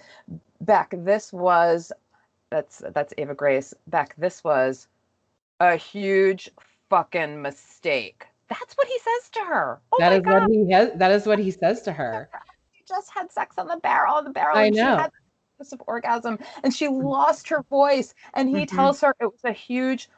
[0.61, 1.91] beck this was
[2.49, 3.73] that's that's ava grace.
[3.87, 4.87] Beck this was
[5.59, 6.49] a huge
[6.91, 8.27] fucking mistake.
[8.49, 9.81] That's what he says to her.
[9.93, 10.41] Oh that is God.
[10.41, 10.91] what he has.
[10.95, 12.29] That is what he says to her.
[12.73, 14.15] He just had sex on the barrel.
[14.15, 14.57] On the barrel.
[14.57, 14.95] I know.
[14.95, 15.11] She had
[15.71, 18.15] of orgasm, and she lost her voice.
[18.33, 18.75] And he mm-hmm.
[18.75, 20.09] tells her it was a huge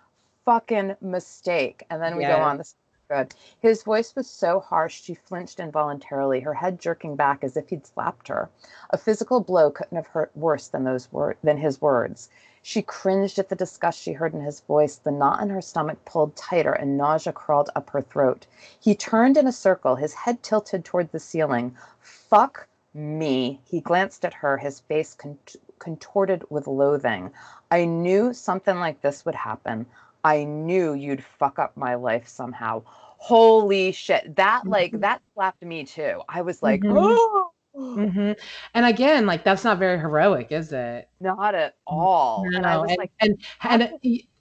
[0.46, 1.84] fucking mistake.
[1.90, 2.38] And then we yes.
[2.38, 2.58] go on.
[2.58, 2.76] This
[3.10, 3.36] good.
[3.60, 7.86] His voice was so harsh she flinched involuntarily, her head jerking back as if he'd
[7.86, 8.50] slapped her.
[8.92, 12.30] A physical blow couldn't have hurt worse than those wor- than his words.
[12.66, 14.96] She cringed at the disgust she heard in his voice.
[14.96, 18.48] The knot in her stomach pulled tighter and nausea crawled up her throat.
[18.80, 21.76] He turned in a circle, his head tilted toward the ceiling.
[22.00, 23.60] Fuck me.
[23.66, 27.32] He glanced at her, his face cont- contorted with loathing.
[27.70, 29.86] I knew something like this would happen.
[30.24, 32.84] I knew you'd fuck up my life somehow.
[32.86, 34.38] Holy shit.
[34.38, 35.02] That, like, mm-hmm.
[35.02, 36.22] that slapped me too.
[36.30, 36.96] I was like, mm-hmm.
[36.98, 37.43] oh
[37.76, 38.32] hmm
[38.74, 41.10] And again, like that's not very heroic, is it?
[41.20, 42.44] Not at all.
[42.50, 43.82] No, and I was and, like, and, and,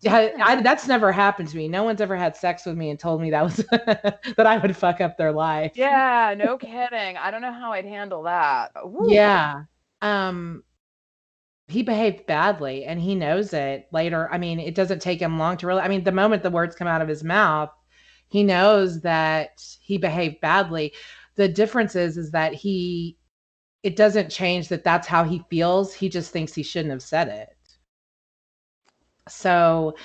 [0.05, 1.69] and I, that's never happened to me.
[1.69, 4.77] No one's ever had sex with me and told me that was that I would
[4.77, 5.73] fuck up their life.
[5.75, 7.17] Yeah, no kidding.
[7.17, 8.73] I don't know how I'd handle that.
[8.85, 9.09] Woo.
[9.09, 9.63] Yeah.
[10.03, 10.65] Um
[11.69, 14.29] he behaved badly and he knows it later.
[14.33, 16.77] I mean, it doesn't take him long to really I mean, the moment the words
[16.77, 17.71] come out of his mouth,
[18.29, 20.93] he knows that he behaved badly.
[21.37, 23.17] The difference is is that he
[23.83, 25.93] it doesn't change that that's how he feels.
[25.95, 27.49] He just thinks he shouldn't have said it.
[29.29, 29.97] So,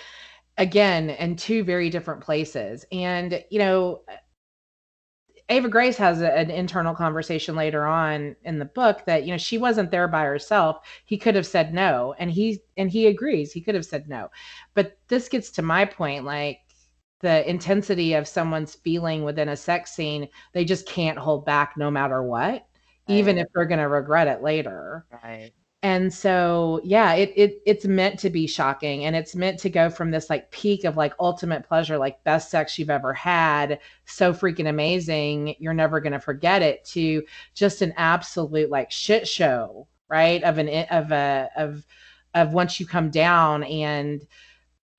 [0.58, 2.86] again, in two very different places.
[2.92, 4.02] And, you know,
[5.50, 9.38] Ava Grace has a, an internal conversation later on in the book that you know
[9.38, 10.86] she wasn't there by herself.
[11.06, 13.54] He could have said no, and he and he agrees.
[13.54, 14.30] He could have said no,
[14.74, 16.26] but this gets to my point.
[16.26, 16.60] Like
[17.22, 21.90] the intensity of someone's feeling within a sex scene, they just can't hold back no
[21.90, 22.68] matter what,
[23.10, 23.16] right.
[23.18, 25.06] even if they're going to regret it later.
[25.24, 25.52] Right
[25.84, 29.90] and so yeah it, it it's meant to be shocking and it's meant to go
[29.90, 34.34] from this like peak of like ultimate pleasure like best sex you've ever had so
[34.34, 39.88] freaking amazing you're never going to forget it to just an absolute like shit show
[40.10, 41.86] right of an of a of
[42.34, 44.26] of once you come down and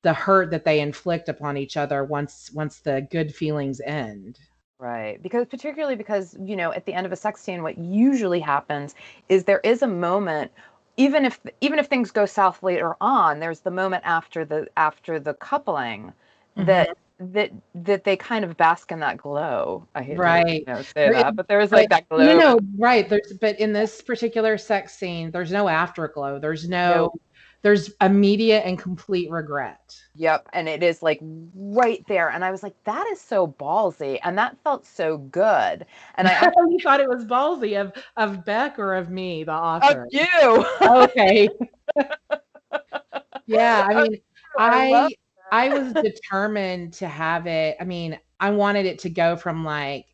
[0.02, 4.38] the hurt that they inflict upon each other once once the good feelings end
[4.78, 5.20] Right.
[5.22, 8.94] Because particularly because, you know, at the end of a sex scene what usually happens
[9.28, 10.52] is there is a moment
[10.98, 15.18] even if even if things go south later on, there's the moment after the after
[15.18, 16.12] the coupling
[16.56, 16.66] mm-hmm.
[16.66, 19.86] that that that they kind of bask in that glow.
[19.94, 20.44] I hate right.
[20.44, 22.28] to you know, say that, but there's like that glow.
[22.28, 23.08] You know, right.
[23.08, 26.40] There's but in this particular sex scene, there's no afterglow.
[26.40, 27.20] There's no, no
[27.62, 29.98] there's immediate and complete regret.
[30.14, 30.48] Yep.
[30.52, 32.28] And it is like right there.
[32.30, 34.18] And I was like, that is so ballsy.
[34.22, 35.84] And that felt so good.
[36.14, 40.04] And I you thought it was ballsy of of Beck or of me, the author.
[40.04, 40.66] Of you.
[40.82, 41.48] okay.
[43.46, 43.86] yeah.
[43.88, 44.20] I mean,
[44.56, 45.08] I
[45.50, 47.76] I was determined to have it.
[47.80, 50.06] I mean, I wanted it to go from like,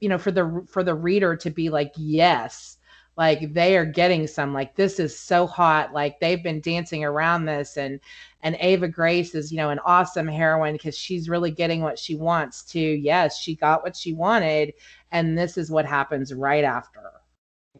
[0.00, 2.77] you know, for the for the reader to be like, yes,
[3.18, 7.44] like they are getting some like this is so hot like they've been dancing around
[7.44, 8.00] this and
[8.42, 12.14] and ava grace is you know an awesome heroine because she's really getting what she
[12.14, 14.72] wants to yes she got what she wanted
[15.12, 17.00] and this is what happens right after.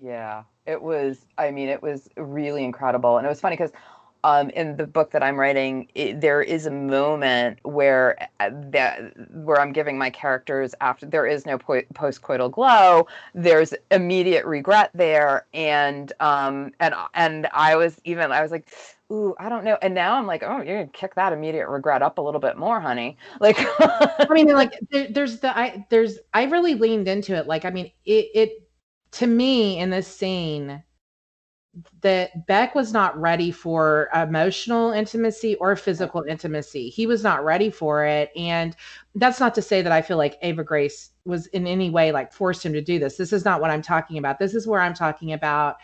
[0.03, 3.73] Yeah it was i mean it was really incredible and it was funny because
[4.25, 9.13] um, in the book that I'm writing, it, there is a moment where uh, that
[9.33, 13.07] where I'm giving my characters after there is no po- postcoital glow.
[13.35, 18.69] There's immediate regret there, and um, and and I was even I was like,
[19.13, 19.79] ooh, I don't know.
[19.83, 22.57] And now I'm like, oh, you're gonna kick that immediate regret up a little bit
[22.59, 23.17] more, honey.
[23.41, 27.47] Like, I mean, like there, there's the I there's I really leaned into it.
[27.47, 28.69] Like, I mean, it it
[29.13, 30.83] to me in this scene
[32.01, 36.89] that Beck was not ready for emotional intimacy or physical intimacy.
[36.89, 38.31] He was not ready for it.
[38.37, 38.77] And
[39.15, 42.33] that's not to say that I feel like Ava Grace was in any way like
[42.33, 43.17] forced him to do this.
[43.17, 44.39] This is not what I'm talking about.
[44.39, 45.77] This is where I'm talking about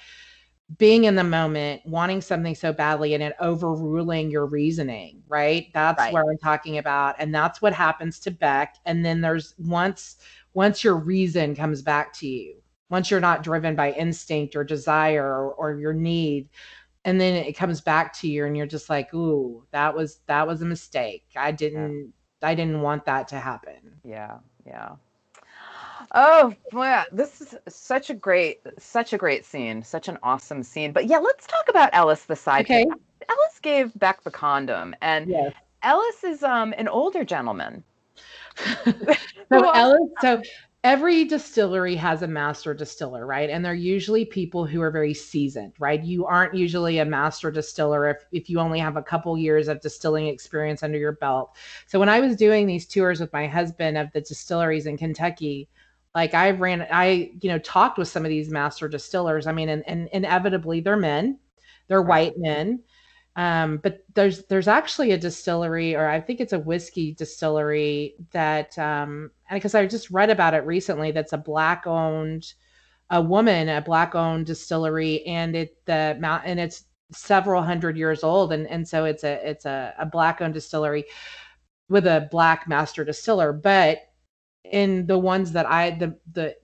[0.78, 5.68] being in the moment, wanting something so badly and it overruling your reasoning, right?
[5.74, 6.12] That's right.
[6.12, 7.16] where I'm talking about.
[7.18, 8.76] And that's what happens to Beck.
[8.86, 10.16] And then there's once
[10.54, 12.54] once your reason comes back to you
[12.90, 16.48] once you're not driven by instinct or desire or, or your need
[17.04, 20.46] and then it comes back to you and you're just like ooh that was that
[20.46, 22.12] was a mistake i didn't
[22.42, 22.48] yeah.
[22.48, 24.90] i didn't want that to happen yeah yeah
[26.12, 30.92] oh boy this is such a great such a great scene such an awesome scene
[30.92, 32.84] but yeah let's talk about ellis the side okay.
[32.84, 35.52] ellis gave beck the condom and yes.
[35.82, 37.82] ellis is um an older gentleman
[38.84, 40.42] so ellis so
[40.84, 43.48] every distillery has a master distiller, right?
[43.48, 46.04] And they're usually people who are very seasoned, right?
[46.04, 49.80] You aren't usually a master distiller if, if you only have a couple years of
[49.80, 51.56] distilling experience under your belt.
[51.86, 55.70] So when I was doing these tours with my husband of the distilleries in Kentucky,
[56.14, 59.46] like I ran, I, you know, talked with some of these master distillers.
[59.46, 61.38] I mean, and, and inevitably they're men,
[61.88, 62.80] they're white men
[63.36, 68.78] um, but there's there's actually a distillery, or I think it's a whiskey distillery that,
[68.78, 72.54] um, because I just read about it recently, that's a black owned,
[73.10, 78.52] a woman, a black owned distillery, and it the and it's several hundred years old,
[78.52, 81.04] and and so it's a it's a, a black owned distillery
[81.88, 83.98] with a black master distiller, but
[84.64, 86.56] in the ones that I the the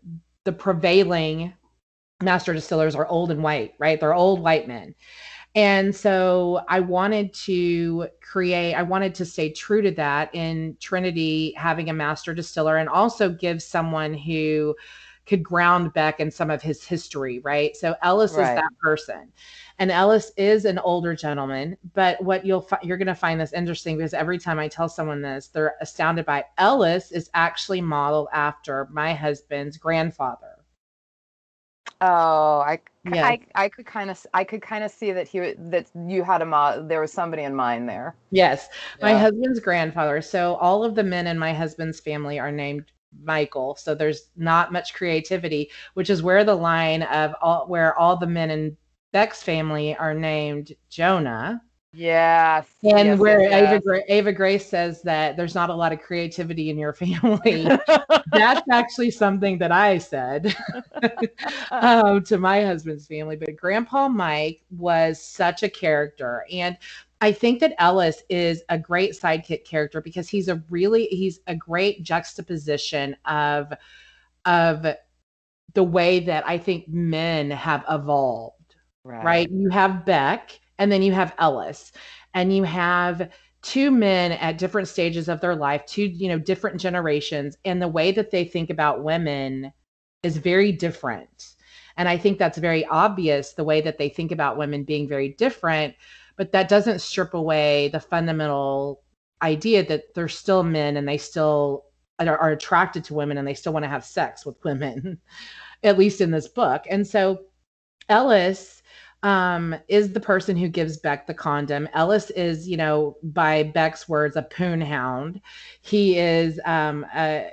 [0.44, 1.52] the prevailing
[2.22, 3.98] master distillers are old and white, right?
[4.00, 4.94] They're old white men.
[5.54, 11.52] And so I wanted to create, I wanted to stay true to that in Trinity
[11.56, 14.76] having a master distiller and also give someone who
[15.26, 17.76] could ground Beck in some of his history, right?
[17.76, 18.50] So Ellis right.
[18.50, 19.32] is that person.
[19.78, 23.52] And Ellis is an older gentleman, but what you'll fi- you're going to find this
[23.52, 28.28] interesting because every time I tell someone this, they're astounded by Ellis is actually modeled
[28.32, 30.59] after my husband's grandfather.
[32.00, 33.26] Oh, I, yeah.
[33.26, 36.40] I, I could kind of, I could kind of see that he, that you had
[36.40, 38.16] a, there was somebody in mind there.
[38.30, 39.12] Yes, yeah.
[39.12, 40.22] my husband's grandfather.
[40.22, 42.84] So all of the men in my husband's family are named
[43.22, 43.76] Michael.
[43.76, 48.26] So there's not much creativity, which is where the line of all where all the
[48.26, 48.76] men in
[49.12, 51.60] Beck's family are named Jonah.
[51.92, 52.68] Yes.
[52.84, 53.82] And yes, where yes, Ava, yes.
[53.82, 57.64] Gra- Ava Grace says that there's not a lot of creativity in your family.
[58.32, 60.54] That's actually something that I said
[61.70, 63.36] um, to my husband's family.
[63.36, 66.44] But Grandpa Mike was such a character.
[66.52, 66.78] And
[67.20, 71.54] I think that Ellis is a great sidekick character because he's a really he's a
[71.54, 73.72] great juxtaposition of
[74.46, 74.86] of
[75.74, 79.50] the way that I think men have evolved right.
[79.50, 81.92] You have Beck and then you have Ellis
[82.34, 83.30] and you have
[83.62, 87.86] two men at different stages of their life, two, you know, different generations and the
[87.86, 89.72] way that they think about women
[90.22, 91.54] is very different.
[91.96, 95.28] And I think that's very obvious the way that they think about women being very
[95.28, 95.94] different,
[96.36, 99.02] but that doesn't strip away the fundamental
[99.42, 101.84] idea that they're still men and they still
[102.18, 105.20] are, are attracted to women and they still want to have sex with women,
[105.82, 106.84] at least in this book.
[106.88, 107.40] And so
[108.08, 108.79] Ellis
[109.22, 111.88] um, is the person who gives Beck the condom.
[111.92, 115.40] Ellis is, you know, by Beck's words, a poon hound.
[115.82, 117.50] He is um, a,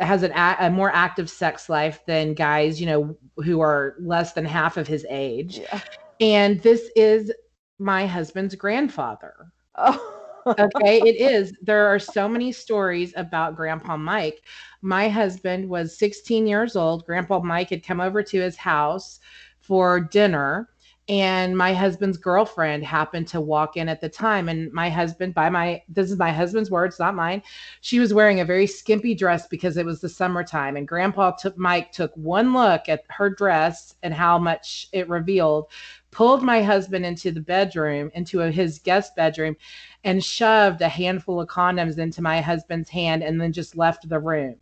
[0.00, 4.32] has an a, a, more active sex life than guys, you know, who are less
[4.32, 5.58] than half of his age.
[5.58, 5.80] Yeah.
[6.20, 7.32] And this is
[7.78, 9.52] my husband's grandfather.
[9.74, 10.12] Oh.
[10.58, 11.52] okay, it is.
[11.60, 14.42] There are so many stories about Grandpa Mike.
[14.80, 17.04] My husband was 16 years old.
[17.04, 19.18] Grandpa Mike had come over to his house
[19.60, 20.68] for dinner
[21.08, 25.48] and my husband's girlfriend happened to walk in at the time and my husband by
[25.48, 27.42] my this is my husband's words not mine.
[27.80, 31.56] She was wearing a very skimpy dress because it was the summertime and grandpa took
[31.56, 35.66] mike took one look at her dress and how much it revealed
[36.10, 39.56] pulled my husband into the bedroom into a, his guest bedroom
[40.02, 44.18] and shoved a handful of condoms into my husband's hand and then just left the
[44.18, 44.56] room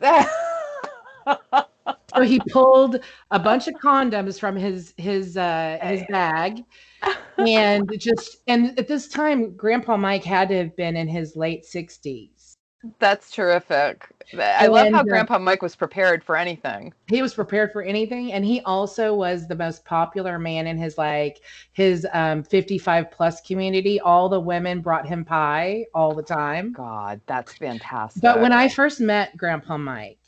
[2.14, 3.00] so he pulled
[3.30, 6.64] a bunch of condoms from his his uh his bag.
[7.38, 11.64] And just and at this time grandpa mike had to have been in his late
[11.64, 12.56] 60s
[13.00, 14.08] that's terrific.
[14.38, 16.92] I love And, how uh, grandpa mike was prepared for anything.
[17.08, 20.98] He was prepared for anything and he also was the most popular man in his
[20.98, 21.40] like
[21.72, 24.00] his um 55 plus community.
[24.00, 26.72] All the women brought him pie all the time.
[26.72, 30.18] God that's fantastic But when I first met Grandpa Mike,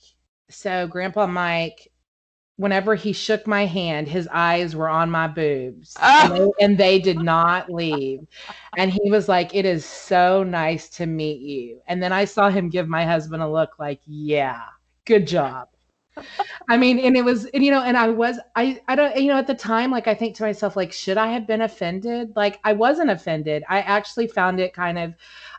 [0.50, 1.90] so Grandpa Mike,
[2.56, 6.24] whenever he shook my hand, his eyes were on my boobs ah!
[6.24, 8.20] and, they, and they did not leave.
[8.76, 11.80] And he was like, It is so nice to meet you.
[11.86, 14.62] And then I saw him give my husband a look like, Yeah,
[15.06, 15.68] good job.
[16.68, 19.28] I mean, and it was, and, you know, and I was, I, I don't, you
[19.28, 22.32] know, at the time, like, I think to myself, like, should I have been offended?
[22.36, 23.64] Like, I wasn't offended.
[23.70, 25.14] I actually found it kind of,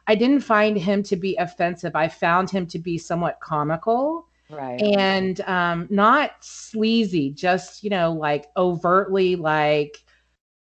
[0.06, 1.96] I didn't find him to be offensive.
[1.96, 8.14] I found him to be somewhat comical right and um, not sleazy, just, you know,
[8.14, 9.98] like overtly, like,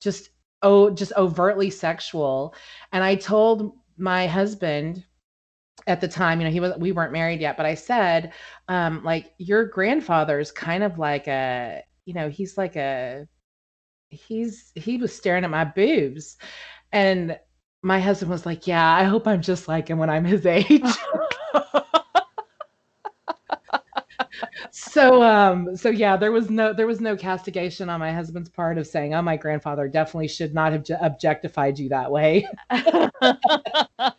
[0.01, 0.31] just,
[0.63, 2.55] oh, just overtly sexual.
[2.93, 5.05] And I told my husband,
[5.87, 8.33] at the time, you know, he was we weren't married yet, but I said,
[8.69, 13.27] um, like your grandfather's kind of like a, you know, he's like a
[14.11, 16.37] he's he was staring at my boobs.
[16.93, 17.39] And
[17.83, 20.83] my husband was like, Yeah, I hope I'm just like him when I'm his age.
[24.71, 28.79] so um so yeah there was no there was no castigation on my husband's part
[28.79, 32.47] of saying oh my grandfather definitely should not have objectified you that way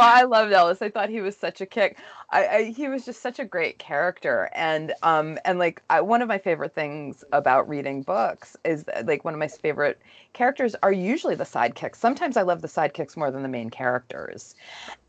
[0.00, 0.80] well, I loved Ellis.
[0.80, 1.98] I thought he was such a kick.
[2.30, 6.22] I, I he was just such a great character, and um and like I, one
[6.22, 10.00] of my favorite things about reading books is that, like one of my favorite
[10.32, 11.96] characters are usually the sidekicks.
[11.96, 14.54] Sometimes I love the sidekicks more than the main characters,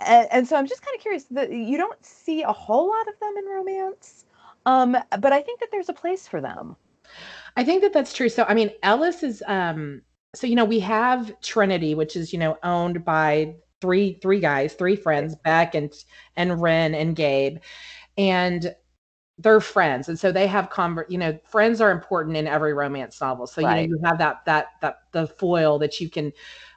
[0.02, 3.08] and, and so I'm just kind of curious that you don't see a whole lot
[3.08, 4.26] of them in romance,
[4.66, 6.76] um, but I think that there's a place for them.
[7.56, 8.30] I think that that's true.
[8.30, 10.02] So, I mean, Ellis is, um,
[10.36, 14.74] so you know, we have Trinity, which is you know owned by three three guys,
[14.74, 15.94] three friends, Beck and
[16.36, 17.58] and Ren and Gabe,
[18.18, 18.76] and
[19.38, 21.10] they're friends, and so they have convert.
[21.12, 23.48] You know, friends are important in every romance novel.
[23.48, 23.82] So Right.
[23.82, 26.32] you know, you have that that that the foil that you can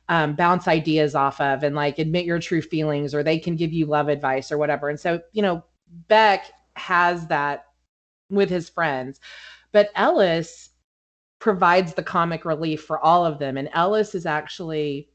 [0.08, 3.72] um, bounce ideas off of, and like admit your true feelings, or they can give
[3.72, 4.88] you love advice or whatever.
[4.88, 5.64] And so you know,
[6.08, 6.46] Beck
[6.76, 7.66] has that
[8.30, 9.20] with his friends,
[9.72, 10.70] but Ellis
[11.38, 15.10] provides the comic relief for all of them and ellis is actually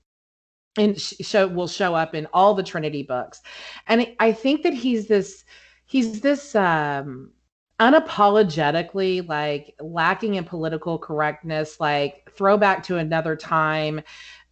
[0.78, 3.42] and show will show up in all the trinity books
[3.88, 5.44] and I- think that he's this
[5.86, 7.32] he's this um
[7.80, 14.02] unapologetically like lacking in political correctness like throwback to another time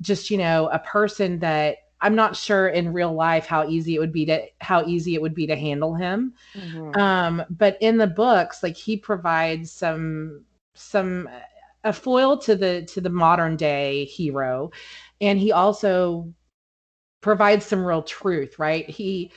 [0.01, 3.99] just you know a person that I'm not sure in real life how easy it
[3.99, 6.33] would be to how easy it would be to handle him.
[6.53, 6.99] Mm-hmm.
[6.99, 10.43] Um, but in the books, like he provides some
[10.75, 11.27] some
[11.83, 14.71] a foil to the to the modern day hero,
[15.21, 16.33] and he also
[17.21, 18.59] provides some real truth.
[18.59, 18.89] Right?
[18.89, 19.31] He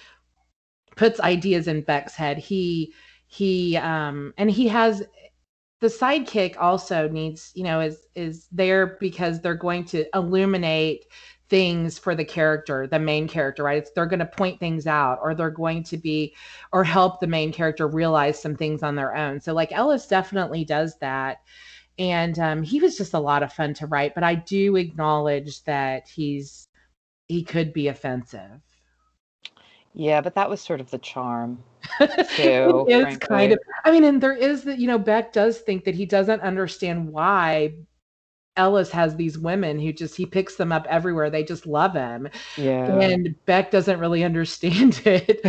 [0.97, 2.38] puts ideas in Beck's head.
[2.38, 2.95] He
[3.26, 5.05] he um and he has
[5.80, 11.07] the sidekick also needs you know is is there because they're going to illuminate
[11.49, 15.18] things for the character the main character right it's, they're going to point things out
[15.22, 16.34] or they're going to be
[16.72, 20.64] or help the main character realize some things on their own so like ellis definitely
[20.64, 21.38] does that
[22.01, 25.62] and um, he was just a lot of fun to write but i do acknowledge
[25.64, 26.66] that he's
[27.28, 28.61] he could be offensive
[29.92, 31.62] yeah, but that was sort of the charm
[31.98, 32.86] too.
[32.88, 33.59] it is kind of.
[33.84, 37.09] I mean, and there is that you know Beck does think that he doesn't understand
[37.09, 37.74] why
[38.61, 41.30] Ellis has these women who just he picks them up everywhere.
[41.30, 42.28] They just love him.
[42.58, 43.00] Yeah.
[43.00, 45.40] And Beck doesn't really understand it.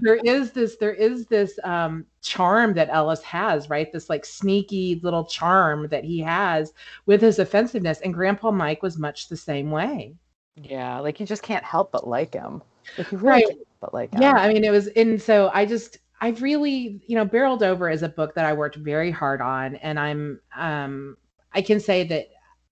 [0.00, 3.92] there is this there is this um charm that Ellis has, right?
[3.92, 6.72] This like sneaky little charm that he has
[7.06, 8.00] with his offensiveness.
[8.02, 10.14] And Grandpa Mike was much the same way.
[10.54, 12.62] Yeah, like you just can't help but like him.
[12.96, 13.58] Like really right.
[13.80, 17.24] but like yeah, I mean it was and so I just I've really, you know,
[17.24, 21.16] Barreled Over is a book that I worked very hard on and I'm um
[21.52, 22.28] I can say that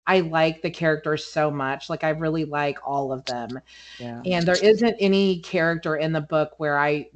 [0.07, 1.91] I like the characters so much.
[1.91, 3.61] Like I really like all of them.
[3.99, 4.23] Yeah.
[4.25, 7.09] And there isn't any character in the book where I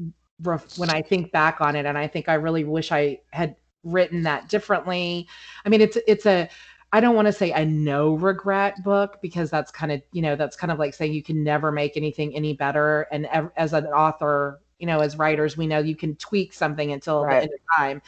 [0.77, 4.23] when I think back on it and I think I really wish I had written
[4.25, 5.29] that differently.
[5.65, 6.49] I mean it's it's a
[6.93, 10.35] I don't want to say a no regret book because that's kind of, you know,
[10.35, 13.07] that's kind of like saying you can never make anything any better.
[13.13, 17.25] And as an author, you know, as writers, we know you can tweak something until
[17.25, 17.37] right.
[17.37, 18.03] the end of time.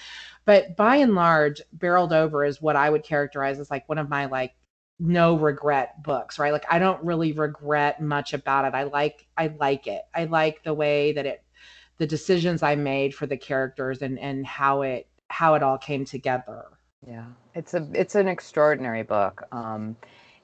[0.44, 4.08] But by and large, Barreled Over is what I would characterize as like one of
[4.08, 4.54] my like
[4.98, 6.52] no regret books, right?
[6.52, 8.74] Like I don't really regret much about it.
[8.74, 10.02] I like I like it.
[10.14, 11.44] I like the way that it
[11.98, 16.04] the decisions I made for the characters and and how it how it all came
[16.04, 16.64] together.
[17.06, 19.96] Yeah, it's a it's an extraordinary book, um,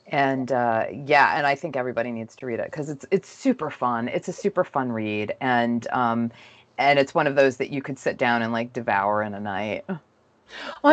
[0.09, 3.71] and uh, yeah, and I think everybody needs to read it because it's it's super
[3.71, 4.09] fun.
[4.09, 6.31] It's a super fun read, and um,
[6.79, 9.41] and it's one of those that you could sit down and like devour in a
[9.41, 9.85] night.
[9.89, 10.01] Well,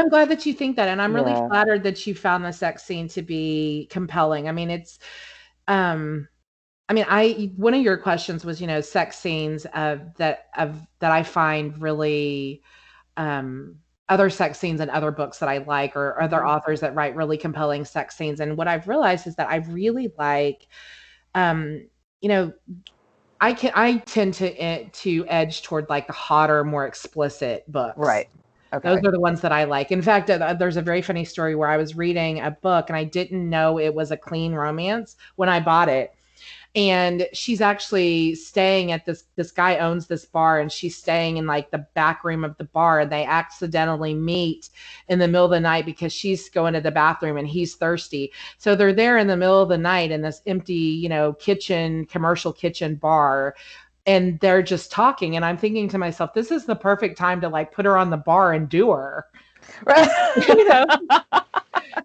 [0.01, 1.47] I'm glad that you think that, and I'm really yeah.
[1.47, 4.49] flattered that you found the sex scene to be compelling.
[4.49, 4.99] I mean, it's,
[5.67, 6.27] um,
[6.89, 10.85] I mean, I one of your questions was, you know, sex scenes of that of
[10.99, 12.61] that I find really
[13.17, 13.77] um
[14.09, 16.49] other sex scenes in other books that I like or other mm-hmm.
[16.49, 18.39] authors that write really compelling sex scenes.
[18.39, 20.67] And what I've realized is that I really like,
[21.33, 21.87] um,
[22.21, 22.53] you know,
[23.41, 27.97] I can I tend to eh, to edge toward like the hotter, more explicit books.
[27.97, 28.29] Right.
[28.73, 28.89] Okay.
[28.89, 29.91] Those are the ones that I like.
[29.91, 32.97] In fact, uh, there's a very funny story where I was reading a book and
[32.97, 36.13] I didn't know it was a clean romance when I bought it
[36.75, 41.47] and she's actually staying at this this guy owns this bar and she's staying in
[41.47, 44.69] like the back room of the bar and they accidentally meet
[45.07, 48.31] in the middle of the night because she's going to the bathroom and he's thirsty.
[48.57, 52.05] So they're there in the middle of the night in this empty you know kitchen
[52.07, 53.55] commercial kitchen bar
[54.05, 57.49] and they're just talking and i'm thinking to myself this is the perfect time to
[57.49, 59.25] like put her on the bar and do her.
[59.83, 60.09] Right.
[60.47, 60.85] You know?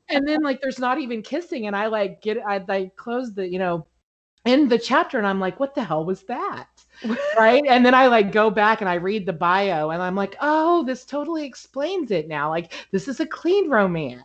[0.09, 3.49] And then like there's not even kissing and i like get i like close the
[3.49, 3.87] you know
[4.45, 6.69] in the chapter and I'm like, what the hell was that?
[7.37, 7.63] right.
[7.67, 10.85] And then I like go back and I read the bio and I'm like, oh,
[10.85, 12.49] this totally explains it now.
[12.49, 14.25] Like, this is a clean romance.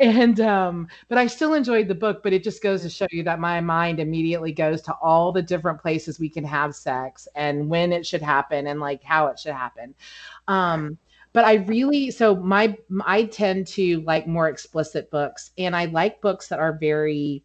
[0.00, 3.24] And um, but I still enjoyed the book, but it just goes to show you
[3.24, 7.68] that my mind immediately goes to all the different places we can have sex and
[7.68, 9.96] when it should happen and like how it should happen.
[10.46, 10.98] Um,
[11.32, 16.20] but I really so my I tend to like more explicit books and I like
[16.20, 17.42] books that are very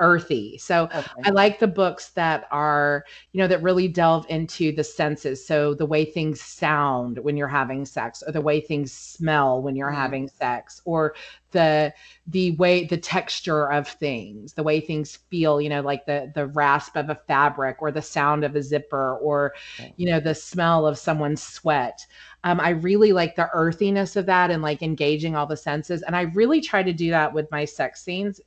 [0.00, 0.58] earthy.
[0.58, 1.06] So okay.
[1.24, 5.46] I like the books that are, you know, that really delve into the senses.
[5.46, 9.76] So the way things sound when you're having sex or the way things smell when
[9.76, 9.96] you're mm.
[9.96, 11.14] having sex or
[11.52, 11.92] the
[12.26, 16.46] the way the texture of things, the way things feel, you know, like the the
[16.46, 19.92] rasp of a fabric or the sound of a zipper or okay.
[19.96, 22.06] you know, the smell of someone's sweat.
[22.44, 26.02] Um, I really like the earthiness of that and like engaging all the senses.
[26.02, 28.40] And I really try to do that with my sex scenes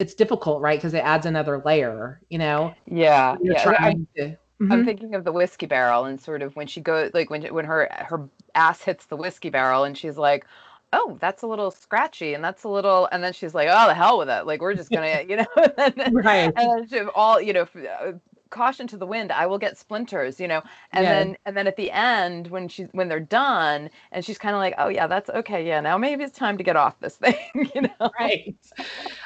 [0.00, 0.78] it's difficult, right?
[0.78, 2.74] Because it adds another layer, you know.
[2.86, 3.74] Yeah, yeah.
[3.78, 4.72] I'm, to, mm-hmm.
[4.72, 7.66] I'm thinking of the whiskey barrel and sort of when she goes, like when when
[7.66, 10.46] her her ass hits the whiskey barrel and she's like,
[10.94, 13.94] "Oh, that's a little scratchy," and that's a little, and then she's like, "Oh, the
[13.94, 14.46] hell with it!
[14.46, 15.46] Like we're just gonna, you know."
[15.76, 16.52] and then, right.
[16.56, 18.12] And then all you know, uh,
[18.50, 20.62] caution to the wind i will get splinters you know?
[20.92, 21.12] And yeah.
[21.12, 24.60] then and then at the end when she's when they're done and she's kind of
[24.60, 27.36] like oh yeah that's okay yeah now maybe it's time to get off this thing
[27.74, 28.10] you know?
[28.18, 28.56] Right.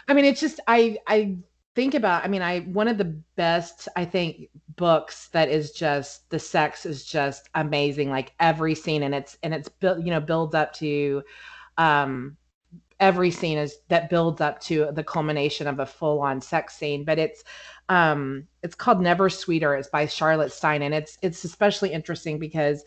[0.08, 1.36] I mean it's just i i
[1.74, 6.28] think about i mean i one of the best i think books that is just
[6.30, 10.20] the sex is just amazing like every scene and it's and it's built you know
[10.20, 11.22] builds up to
[11.78, 12.36] um
[13.01, 17.05] every scene is that builds up to the culmination of a full on sex scene
[17.05, 17.45] but it's
[17.88, 19.74] um it's called never sweeter.
[19.74, 22.84] It's by charlotte stein and it's it's especially interesting because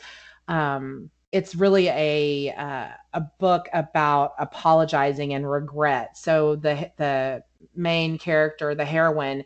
[0.47, 6.17] um it's really a uh, a book about apologizing and regret.
[6.17, 7.43] So the the
[7.75, 9.43] main character the heroine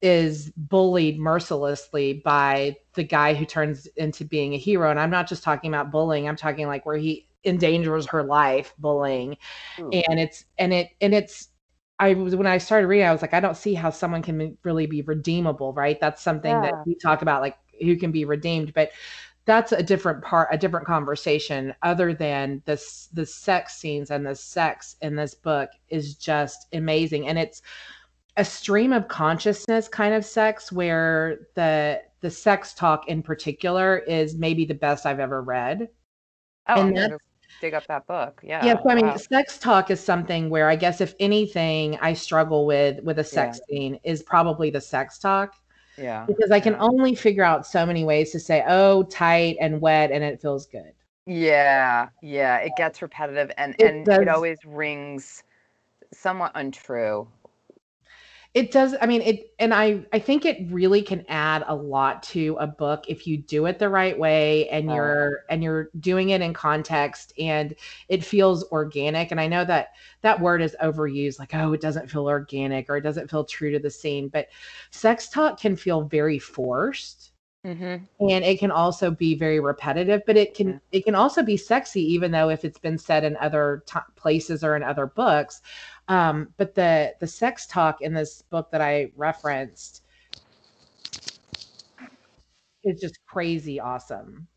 [0.00, 4.90] is bullied mercilessly by the guy who turns into being a hero.
[4.90, 6.28] And i'm not just talking about bullying.
[6.28, 9.36] I'm talking like where he endangers her life bullying.
[9.80, 9.90] Ooh.
[9.90, 11.48] and it's and it and it's
[11.98, 14.56] i was when i started reading i was like i don't see how someone can
[14.62, 16.00] really be redeemable right?
[16.00, 16.62] That's something yeah.
[16.62, 18.74] that we talk about like who can be redeemed.
[18.74, 18.90] But
[19.44, 24.34] that's a different part a different conversation other than this the sex scenes and the
[24.34, 27.28] sex in this book is just amazing.
[27.28, 27.62] And it's
[28.36, 34.34] a stream of consciousness kind of sex where the the sex talk in particular is
[34.36, 35.88] maybe the best i've ever read.
[36.68, 37.14] Oh and that's,
[37.60, 38.40] dig up that book.
[38.42, 38.64] Yeah.
[38.64, 38.74] Yeah.
[38.82, 39.16] So I mean, wow.
[39.16, 43.60] sex talk is something where I guess if anything I struggle with with a sex
[43.68, 43.76] yeah.
[43.76, 45.54] scene is probably the sex talk.
[45.96, 46.26] Yeah.
[46.26, 46.80] Because I can yeah.
[46.80, 50.66] only figure out so many ways to say, oh, tight and wet, and it feels
[50.66, 50.92] good.
[51.26, 52.08] Yeah.
[52.22, 52.58] Yeah.
[52.58, 54.18] It gets repetitive and, it and does.
[54.20, 55.42] it always rings
[56.12, 57.28] somewhat untrue
[58.58, 62.24] it does i mean it and i i think it really can add a lot
[62.24, 66.30] to a book if you do it the right way and you're and you're doing
[66.30, 67.76] it in context and
[68.08, 69.30] it feels organic.
[69.30, 69.90] And i know that
[70.22, 73.70] that word is overused like oh it doesn't feel organic or it doesn't feel true
[73.70, 74.48] to the scene but
[74.90, 77.30] sex talk can feel very forced
[77.66, 78.04] Mm-hmm.
[78.30, 82.00] and it can also be very repetitive but it can it can also be sexy
[82.00, 85.60] even though if it's been said in other t- places or in other books
[86.08, 90.02] um, but the the sex talk in this book that I referenced
[92.84, 94.48] is just crazy awesome.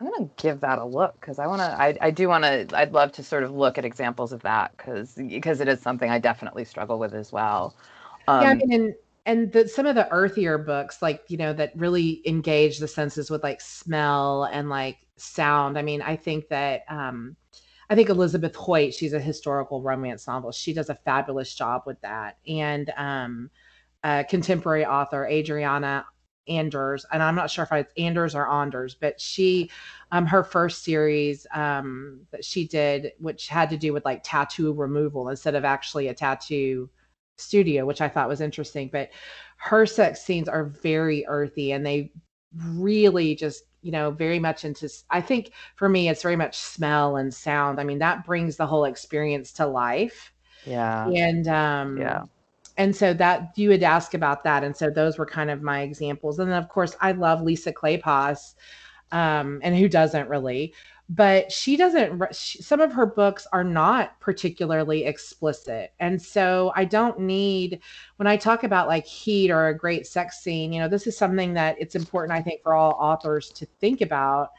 [0.00, 1.80] I'm gonna give that a look because I want to.
[1.80, 2.66] I, I do want to.
[2.74, 6.10] I'd love to sort of look at examples of that because because it is something
[6.10, 7.76] I definitely struggle with as well.
[8.26, 8.94] Um, yeah, I mean, and,
[9.26, 13.30] and the, some of the earthier books, like you know, that really engage the senses
[13.30, 15.78] with like smell and like sound.
[15.78, 17.36] I mean, I think that um,
[17.90, 20.60] I think Elizabeth Hoyt, she's a historical romance novelist.
[20.60, 22.38] She does a fabulous job with that.
[22.48, 23.50] And um,
[24.28, 26.06] contemporary author, Adriana
[26.46, 29.70] Anders, and I'm not sure if it's Anders or Anders, but she,
[30.12, 34.72] um, her first series um, that she did, which had to do with like tattoo
[34.72, 36.90] removal instead of actually a tattoo
[37.38, 38.88] studio, which I thought was interesting.
[38.92, 39.10] But
[39.56, 42.12] her sex scenes are very earthy and they
[42.54, 47.16] really just you know very much into i think for me it's very much smell
[47.16, 47.78] and sound.
[47.78, 50.32] I mean that brings the whole experience to life.
[50.66, 51.06] Yeah.
[51.08, 52.22] And um yeah.
[52.78, 55.82] and so that you would ask about that and so those were kind of my
[55.82, 56.38] examples.
[56.38, 58.54] And then of course i love lisa kleypas
[59.12, 60.74] um and who doesn't really
[61.10, 66.84] but she doesn't she, some of her books are not particularly explicit and so i
[66.84, 67.80] don't need
[68.16, 71.16] when i talk about like heat or a great sex scene you know this is
[71.16, 74.50] something that it's important i think for all authors to think about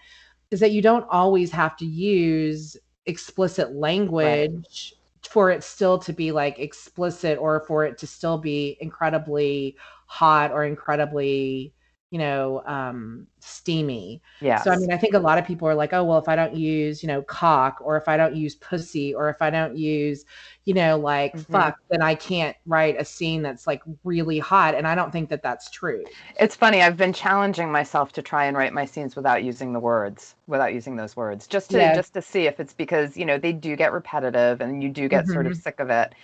[0.51, 2.77] is that you don't always have to use
[3.07, 5.27] explicit language right.
[5.27, 9.75] for it still to be like explicit or for it to still be incredibly
[10.05, 11.73] hot or incredibly
[12.15, 14.21] you know, um, steamy.
[14.39, 14.61] Yeah.
[14.61, 16.37] So I mean, I think a lot of people are like, oh, well, if I
[16.37, 19.77] don't use, you know, cock, or if I don't use pussy, or if I don't
[19.77, 20.23] use,
[20.63, 21.51] you know, like mm-hmm.
[21.51, 24.75] fuck, then I can't write a scene that's like really hot.
[24.75, 26.05] And I don't think that that's true.
[26.39, 26.81] It's funny.
[26.81, 30.73] I've been challenging myself to try and write my scenes without using the words, without
[30.73, 33.75] using those words, just to just to see if it's because you know they do
[33.75, 35.33] get repetitive and you do get mm-hmm.
[35.33, 35.59] sort of mm-hmm.
[35.63, 36.15] sick of it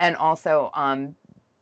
[0.00, 1.16] and also um,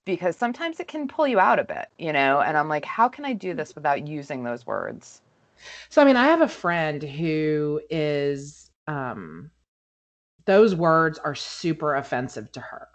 [0.07, 3.09] because sometimes it can pull you out a bit, you know, and I'm like, how
[3.09, 5.21] can I do this without using those words?
[5.91, 9.51] So, I mean, I have a friend who is, um,
[10.47, 12.89] those words are super offensive to her.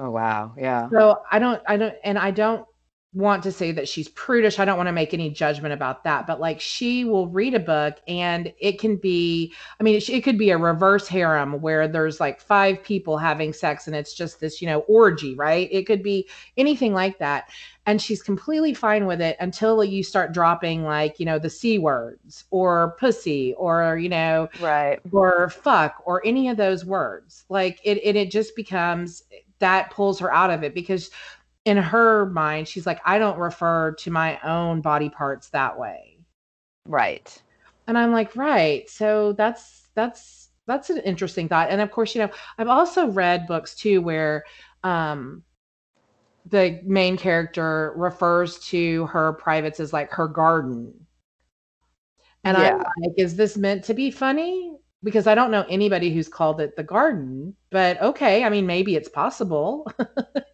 [0.00, 0.52] Oh, wow.
[0.58, 0.90] Yeah.
[0.90, 2.66] So I don't, I don't, and I don't
[3.14, 4.58] want to say that she's prudish.
[4.58, 7.58] I don't want to make any judgment about that, but like she will read a
[7.58, 11.88] book and it can be, I mean, it, it, could be a reverse harem where
[11.88, 15.68] there's like five people having sex and it's just this, you know, orgy, right?
[15.72, 16.28] It could be
[16.58, 17.48] anything like that.
[17.86, 21.78] And she's completely fine with it until you start dropping like, you know, the C
[21.78, 25.00] words or pussy or, you know, right.
[25.10, 27.46] Or fuck or any of those words.
[27.48, 29.22] Like it, it, it just becomes,
[29.60, 31.10] that pulls her out of it because
[31.68, 36.18] in her mind, she's like, I don't refer to my own body parts that way.
[36.86, 37.42] Right.
[37.86, 38.88] And I'm like, right.
[38.88, 41.70] So that's that's that's an interesting thought.
[41.70, 44.44] And of course, you know, I've also read books too where
[44.84, 45.44] um
[46.46, 51.06] the main character refers to her privates as like her garden.
[52.44, 52.78] And Yeah.
[52.78, 54.72] I'm like, is this meant to be funny?
[55.02, 58.44] Because I don't know anybody who's called it the garden, but okay.
[58.44, 59.86] I mean, maybe it's possible.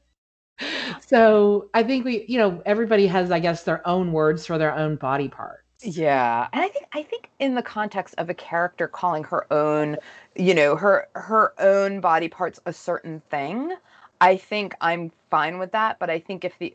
[1.09, 4.75] so I think we, you know, everybody has, I guess, their own words for their
[4.75, 5.63] own body parts.
[5.83, 9.99] Yeah, and I think I think in the context of a character calling her own,
[10.35, 13.75] you know, her her own body parts a certain thing,
[14.21, 15.99] I think I'm fine with that.
[15.99, 16.75] But I think if the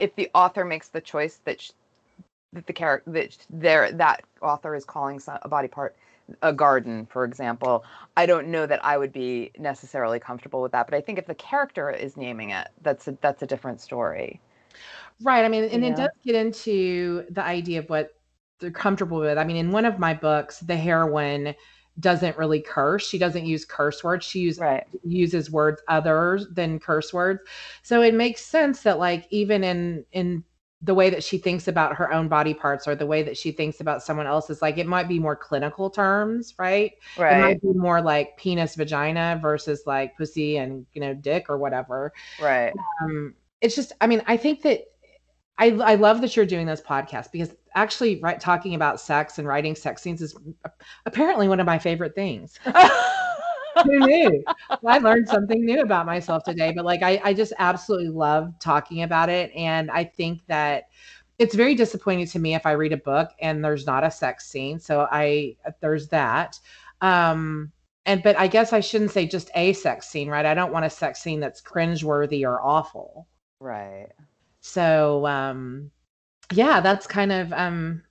[0.00, 1.72] if the author makes the choice that sh-
[2.52, 5.96] that the character that there that author is calling a body part
[6.42, 7.84] a garden, for example,
[8.16, 10.86] I don't know that I would be necessarily comfortable with that.
[10.86, 14.40] But I think if the character is naming it, that's a, that's a different story.
[15.22, 15.44] Right.
[15.44, 15.90] I mean, and Yeah.
[15.92, 18.10] it does get into the idea of what
[18.58, 19.38] they're comfortable with.
[19.38, 21.54] I mean, in one of my books, the heroine
[21.98, 23.06] doesn't really curse.
[23.06, 24.24] She doesn't use curse words.
[24.24, 24.86] She use, Right.
[25.04, 27.40] uses words other than curse words.
[27.82, 30.44] So it makes sense that like even in in
[30.82, 33.52] the way that she thinks about her own body parts or the way that she
[33.52, 36.92] thinks about someone else's, like it might be more clinical terms, right?
[37.18, 41.46] right It might be more like penis, vagina versus like pussy and you know dick
[41.50, 42.12] or whatever
[42.42, 42.72] Right.
[43.02, 44.84] um it's just i mean i think that
[45.58, 49.46] i i love that you're doing this podcast because actually right talking about sex and
[49.46, 50.34] writing sex scenes is
[51.06, 52.58] apparently one of my favorite things
[53.84, 54.44] who knew?
[54.82, 58.52] Well, i learned something new about myself today but like i i just absolutely love
[58.60, 60.84] talking about it and i think that
[61.38, 64.46] it's very disappointing to me if i read a book and there's not a sex
[64.46, 66.58] scene so i there's that
[67.00, 67.70] um
[68.06, 70.46] and but i guess i shouldn't say just a sex scene right?
[70.46, 73.26] I don't want a sex scene that's cringeworthy or awful.
[73.60, 74.08] Right.
[74.60, 75.90] so um
[76.52, 78.02] yeah that's kind of um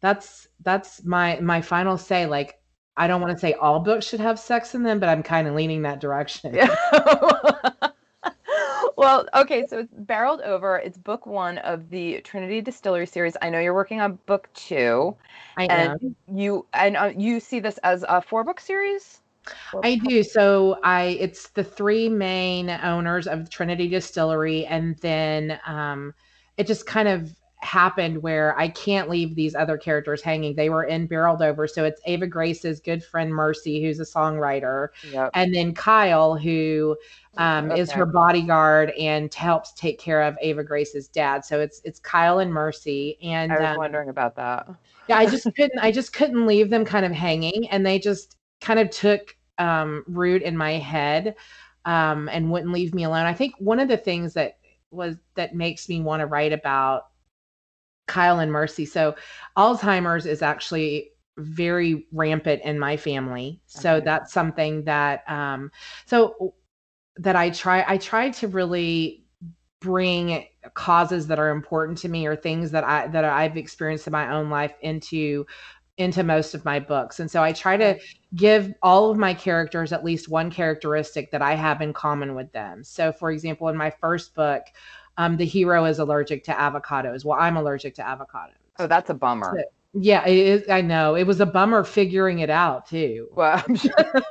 [0.00, 2.60] that's that's my my final say like
[2.96, 5.46] i don't want to say all books should have sex in them but i'm kind
[5.46, 6.74] of leaning that direction Yeah.
[8.96, 10.78] well, okay, so it's barreled over.
[10.78, 13.36] It's book one of the Trinity Distillery series.
[13.42, 15.14] I know you're working on book two,
[15.56, 15.70] i am
[16.00, 19.20] and you and uh, you see this as a four book series.
[19.84, 20.22] I do.
[20.22, 26.14] So I it's the three main owners of Trinity Distillery and then um
[26.56, 30.54] it just kind of happened where I can't leave these other characters hanging.
[30.54, 31.66] They were in barreled over.
[31.66, 35.30] So it's Ava Grace's good friend Mercy who's a songwriter Yep.
[35.34, 36.96] and then Kyle who
[37.38, 41.44] um is her bodyguard and helps take care of Ava Grace's dad.
[41.44, 44.68] So it's it's Kyle and Mercy and I was um, wondering about that.
[45.08, 48.36] yeah i just couldn't i just couldn't leave them kind of hanging and they just
[48.60, 51.34] kind of took um root in my head
[51.84, 54.58] um and wouldn't leave me alone i think one of the things that
[54.90, 57.04] was that makes me want to write about
[58.06, 59.14] kyle and mercy so
[59.56, 64.04] alzheimer's is actually very rampant in my family so Okay.
[64.04, 65.70] that's something that um
[66.06, 66.54] so
[67.16, 69.26] that i try i try to really
[69.80, 74.12] bring causes that are important to me or things that I that I've experienced in
[74.12, 75.46] my own life into
[75.98, 77.20] into most of my books.
[77.20, 77.98] And so I try to
[78.34, 82.52] give all of my characters at least one characteristic that I have in common with
[82.52, 82.84] them.
[82.84, 84.62] So for example, in my first book,
[85.16, 87.24] um, the hero is allergic to avocados.
[87.24, 88.54] Well, I'm allergic to avocados.
[88.78, 89.62] Oh, that's a bummer.
[89.94, 91.14] Yeah, it is, I know.
[91.14, 93.28] It was a bummer figuring it out too.
[93.34, 94.22] Well, I'm sure.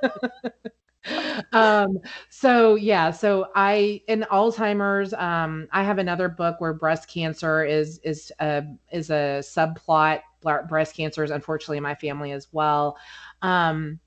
[1.54, 2.00] um
[2.30, 8.00] so yeah so i in alzheimer's um i have another book where breast cancer is
[8.00, 10.22] is a is a subplot
[10.68, 12.98] breast cancer is unfortunately in my family as well
[13.44, 14.00] um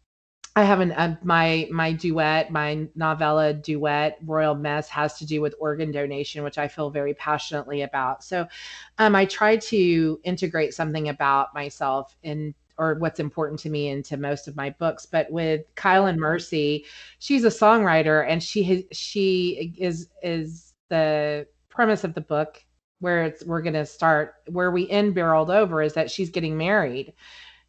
[0.59, 5.41] i have an uh, my my duet my novella duet royal mess has to do
[5.41, 8.25] with organ donation which i feel very passionately about.
[8.25, 8.47] So
[8.99, 14.17] um i try to integrate something about myself in or what's important to me into
[14.17, 15.05] most of my books.
[15.05, 16.85] But with kyle and mercy
[17.19, 22.65] she's a songwriter and she has she is is the premise of the book
[23.01, 26.57] where it's we're going to start where we end barreled over is that she's getting
[26.57, 27.13] married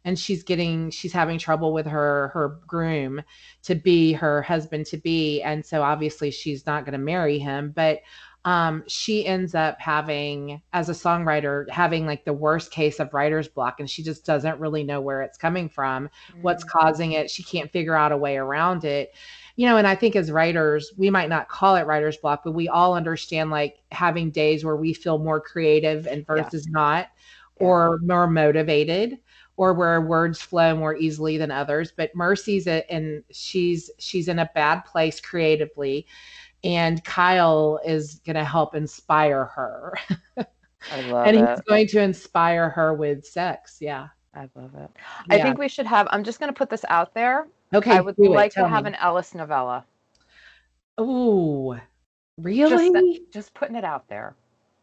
[0.04, 3.22] and she's getting she's having trouble with her her groom
[3.62, 7.72] to be her husband to be and so obviously she's not going to marry him
[7.74, 8.00] but
[8.46, 13.48] um she ends up having as a songwriter having like the worst case of writer's
[13.48, 16.08] block and she just doesn't really know where it's coming from
[16.40, 19.14] what's causing it she can't figure out a way around it.
[19.56, 22.52] You know and i think as writers we might not call it writer's block but
[22.52, 27.08] we all understand like having days where we feel more creative and versus not
[27.60, 27.66] Yeah.
[27.66, 29.18] or more motivated
[29.60, 34.38] or where words flow more easily than others but mercy's a, and she's she's in
[34.38, 36.06] a bad place creatively
[36.64, 39.94] and kyle is going to help inspire her
[40.38, 41.28] I love it.
[41.28, 41.48] and it.
[41.48, 44.88] he's going to inspire her with sex yeah I love it.
[45.28, 46.06] I think we should have.
[46.12, 47.48] I'm just going to put this out there.
[47.74, 49.84] okay I would like to have an Ellis novella.
[51.00, 51.74] Ooh,
[52.42, 53.18] Really?
[53.20, 54.34] Just, just putting it out there.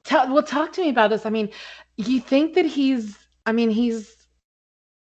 [0.04, 1.26] Tell, well, talk to me about this.
[1.26, 1.50] I mean,
[1.98, 4.17] you think that he's, I mean, he's,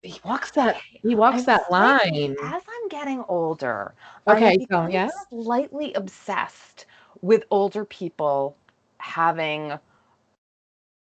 [0.04, 2.36] he walks that, he walks I'm that line.
[2.42, 3.94] As I'm getting older,
[4.28, 5.10] Okay, I'm so, yeah.
[5.30, 6.86] slightly obsessed
[7.22, 8.56] with older people
[8.98, 9.78] having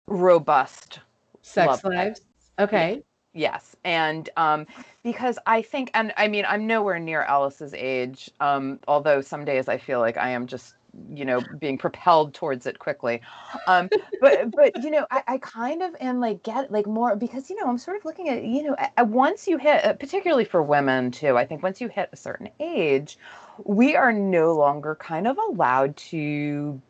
[0.07, 0.99] robust
[1.41, 2.07] Sex love life.
[2.07, 2.21] lives.
[2.59, 3.03] Okay.
[3.33, 4.65] Yes, and um,
[5.03, 8.31] because I think, and I mean, I'm nowhere near Ellis's age.
[8.39, 10.74] Um, although some days I feel like I am just,
[11.13, 13.21] you know, being propelled towards it quickly.
[13.67, 13.89] Um,
[14.21, 17.55] but but you know, I, I kind of am like get like more because you
[17.55, 21.11] know I'm sort of looking at you know once you hit, uh, particularly for women
[21.11, 21.37] too.
[21.37, 23.17] I think once you hit a certain age,
[23.63, 26.81] we are no longer kind of allowed to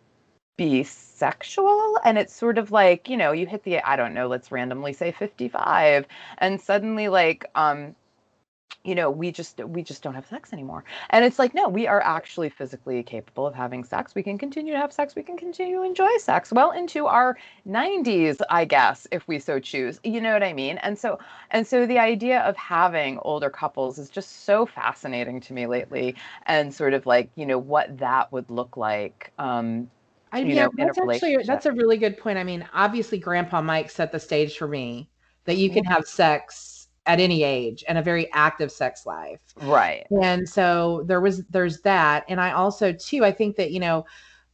[0.57, 4.27] be sexual and it's sort of like you know you hit the i don't know
[4.27, 6.05] let's randomly say 55
[6.37, 7.93] and suddenly like um
[8.83, 10.83] you know we just we just don't have sex anymore.
[11.09, 14.15] And it's like no we are actually physically capable of having sex.
[14.15, 15.15] We can continue to have sex.
[15.15, 16.51] We can continue to enjoy sex.
[16.51, 17.37] Well into our
[17.67, 19.99] 90s i guess if we so choose.
[20.03, 20.77] You know what i mean?
[20.79, 21.19] And so
[21.51, 26.15] and so the idea of having older couples is just so fascinating to me lately
[26.45, 29.89] and sort of like you know what that would look like um
[30.31, 32.37] I, you yeah, know, in a that's actually that's a really good point.
[32.37, 35.09] I mean, obviously, Grandpa Mike set the stage for me
[35.45, 36.74] that you can have sex
[37.05, 39.41] at any age and a very active sex life.
[39.61, 40.05] right.
[40.21, 44.05] And so there was there's that, and I also too I think that you know,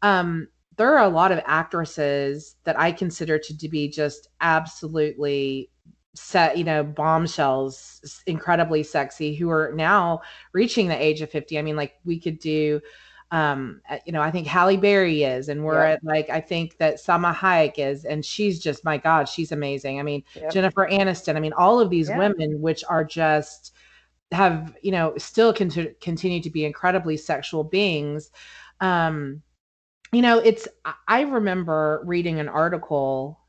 [0.01, 0.47] um,
[0.77, 5.69] there are a lot of actresses that I consider to, to be just absolutely
[6.13, 10.21] set you know bombshells incredibly sexy who are now
[10.51, 12.81] reaching the age of 50 i mean like we could do
[13.31, 15.85] um uh, you know i think halle berry is and we're Yep.
[15.85, 19.99] at like i think that salma hayek is and she's just my god she's amazing
[19.99, 20.51] i mean Yep.
[20.51, 23.73] jennifer aniston i mean all of these women which are just
[24.31, 28.31] have you know still con- continue to be incredibly sexual beings
[28.81, 29.41] um
[30.11, 33.39] you know it's i I remember reading an article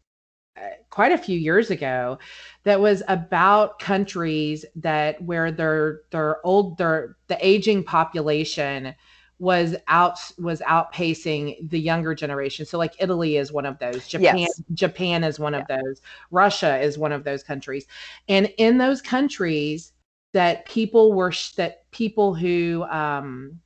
[0.57, 0.61] uh,
[0.91, 2.19] quite a few years ago
[2.65, 8.95] that was about countries that where their their old their the aging population
[9.43, 12.65] was out was outpacing the younger generation.
[12.65, 14.07] So like italy is one of those.
[14.07, 14.63] Japan Yes.
[14.73, 16.01] japan is one of those.
[16.31, 17.89] Russia is one of those countries.
[18.29, 19.93] And in those countries
[20.33, 23.59] that people were that people who um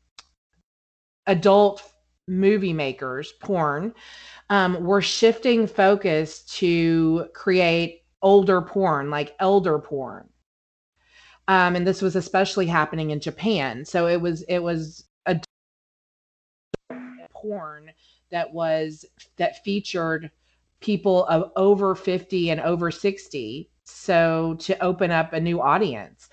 [1.27, 1.83] adult
[2.27, 3.93] movie makers porn
[4.49, 10.27] um, were shifting focus to create older porn like elder porn.
[11.49, 13.85] Um, and this was especially happening in japan.
[13.85, 15.06] So it was it was
[17.47, 17.91] porn
[18.31, 19.05] that was
[19.37, 20.31] that featured
[20.81, 26.29] people of over 50 and over 60 so to open up a new audience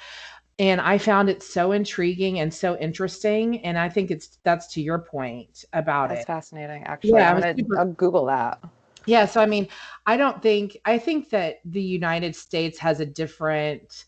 [0.60, 4.82] and i found it so intriguing and so interesting and i think it's that's to
[4.82, 6.84] your point about That's it that's fascinating.
[6.84, 8.60] Actually, Yeah, I'm gonna super- I'll Google that.
[9.06, 9.68] yeah, so I mean,
[10.06, 14.06] I don't think I think that the United States has a different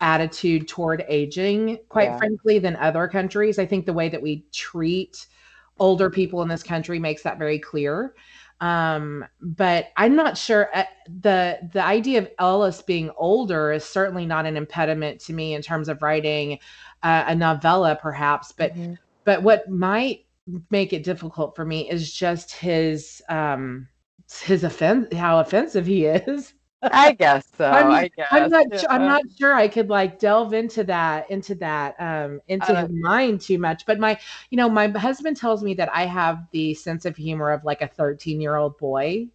[0.00, 2.18] attitude toward aging, quite Yeah.
[2.18, 3.58] frankly, than other countries.
[3.60, 5.26] I think the way that we treat
[5.78, 8.14] older people in this country makes that very clear.
[8.60, 14.24] Um, but I'm not sure uh, the the idea of Ellis being older is certainly
[14.24, 16.60] not an impediment to me in terms of writing
[17.02, 18.52] uh, a novella, perhaps.
[18.52, 18.98] But Mhm.
[19.24, 20.26] but what might
[20.70, 23.88] make it difficult for me is just his um
[24.44, 26.54] his offense how offensive he is
[26.90, 27.64] I guess so.
[27.70, 28.30] I mean, I guess.
[28.30, 32.40] i'm not su- i'm not sure i could like delve into that into that um
[32.48, 34.18] into Uh, his mind too much but my
[34.50, 37.82] you know my husband tells me that i have the sense of humor of like
[37.82, 39.28] a 13 year old boy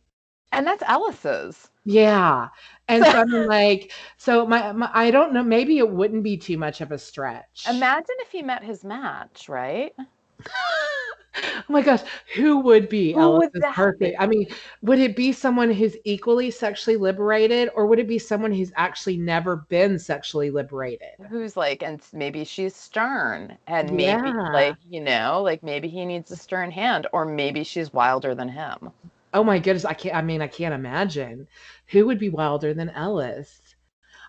[0.52, 1.70] And that's Ellis's.
[1.86, 2.50] yeah
[2.88, 6.58] and so i'm like so my, my i don't know maybe it wouldn't be too
[6.58, 9.94] much of a stretch Imagine if he met his match, right?
[11.44, 12.02] oh my gosh,
[12.36, 13.98] who would be Who Ellis would perfect?
[14.00, 14.18] be?
[14.20, 14.48] I mean,
[14.82, 19.18] would it be someone who's equally sexually liberated, or would it be someone who's actually
[19.18, 21.18] never been sexually liberated?
[21.30, 24.48] Who's like, and maybe she's stern, and maybe Yeah.
[24.48, 28.50] like you know, like maybe he needs a stern hand, or maybe she's wilder than
[28.50, 28.94] him.
[29.34, 30.16] Oh my goodness, I can't.
[30.16, 31.48] I mean, I can't imagine
[31.88, 33.62] who would be wilder than Ellis.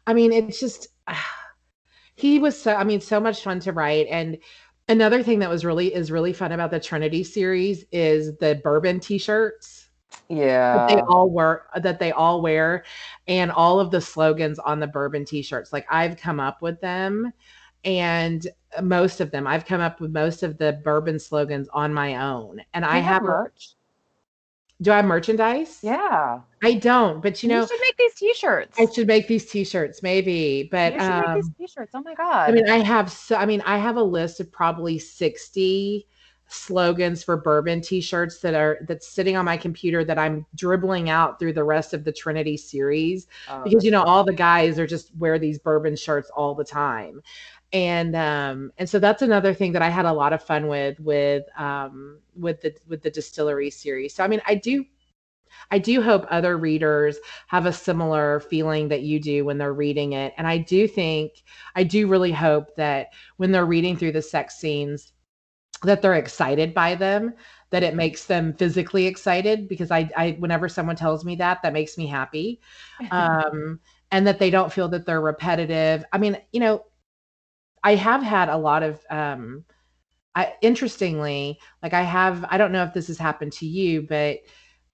[0.06, 0.88] I mean, it's just
[2.16, 2.74] he was so.
[2.74, 4.38] I mean, so much fun to write, and
[4.88, 9.00] another thing that was really is really fun about the Trinity series is the bourbon
[9.00, 9.88] T-shirts.
[10.28, 11.00] that they Yeah.
[11.08, 12.84] all wear that they all wear
[13.26, 17.32] and all of the slogans on the bourbon t-shirts like i've come up with them
[17.84, 18.46] and
[18.82, 22.60] most of them i've come up with most of the bourbon slogans on my own
[22.74, 23.70] and i Do have merch.
[24.80, 26.40] Do i have merchandise Yeah.
[26.62, 28.78] i don't but you know I should make these T-shirts.
[28.78, 31.92] i should make these t-shirts maybe but you should um make these T-shirts.
[31.94, 32.48] Oh my god.
[32.50, 36.06] I mean, I have so I mean, I have a list of probably 60
[36.50, 41.38] slogans for bourbon t-shirts that are that's sitting on my computer that I'm dribbling out
[41.38, 44.86] through the rest of the Trinity series Oh, because you know all the guys are
[44.86, 47.20] just wear these bourbon shirts all the time.
[47.72, 50.98] And um and so that's another thing that I had a lot of fun with
[51.00, 54.14] with um with the with the distillery series.
[54.14, 54.84] So I mean I do
[55.70, 57.18] I do hope other readers
[57.48, 60.34] have a similar feeling that you do when they're reading it.
[60.36, 61.42] And I do think,
[61.74, 65.12] I do really hope that when they're reading through the sex scenes,
[65.82, 67.34] that they're excited by them,
[67.70, 71.72] that it makes them physically excited because I, I whenever someone tells me that, that
[71.72, 72.60] makes me happy.
[73.10, 73.80] Um,
[74.10, 76.04] and that they don't feel that they're repetitive.
[76.12, 76.84] I mean, you know,
[77.84, 79.64] I have had a lot of um
[80.34, 84.40] I interestingly, like I have I don't know if this has happened to you, but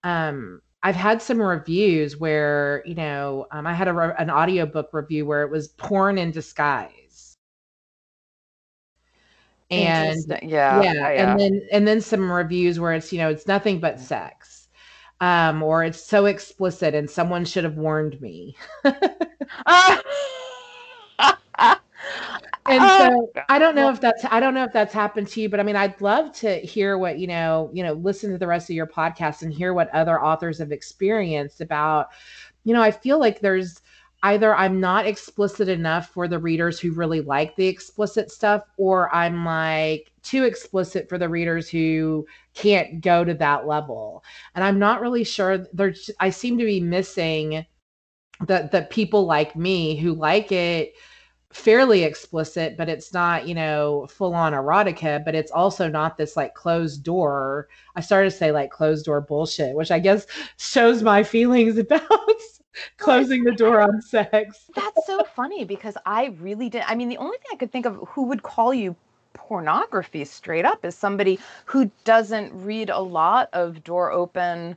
[0.04, 4.90] um I've had some reviews where, you know, um, I had a, re- an audiobook
[4.92, 7.38] review where it was porn in disguise.
[9.70, 10.38] And
[10.68, 13.80] Yeah, yeah, yeah, and then and then some reviews where it's, you know, it's nothing
[13.80, 14.68] but sex.
[15.20, 18.56] Um, or it's so explicit and someone should have warned me.
[22.66, 25.40] And Oh, so I don't know if that's I don't know if that's happened to
[25.40, 28.38] you, but I mean, I'd love to hear what, you know, you know, listen to
[28.38, 32.08] the rest of your podcast and hear what other authors have experienced about,
[32.64, 33.82] you know, I feel like there's
[34.22, 39.14] either I'm not explicit enough for the readers who really like the explicit stuff, or
[39.14, 44.24] I'm like too explicit for the readers who can't go to that level.
[44.54, 47.66] And I'm not really sure there's I seem to be missing
[48.40, 50.94] the the people like me who like it
[51.54, 56.36] fairly explicit, but it's not, you know, full on erotica, but it's also not this
[56.36, 57.68] like closed door.
[57.94, 60.26] I started to say like closed door bullshit, which I guess
[60.56, 62.02] shows my feelings about
[62.98, 64.68] closing the door on sex.
[64.74, 66.82] That's so funny because I really did.
[66.88, 68.96] I mean, the only thing I could think of who would call you
[69.32, 74.76] pornography straight up is somebody who doesn't read a lot of door open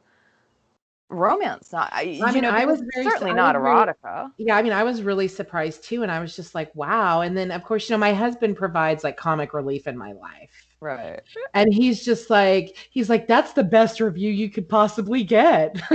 [1.10, 1.72] romance.
[1.72, 4.32] Not, I, you mean, know, I was certainly not erotica.
[4.38, 6.04] Yeah, I mean, I was really surprised too.
[6.04, 7.22] And I was just like, wow.
[7.22, 10.68] And then, of course, you know, my husband provides like comic relief in my life.
[10.80, 11.22] Right.
[11.54, 15.82] And he's just like, he's like, that's the best review you could possibly get.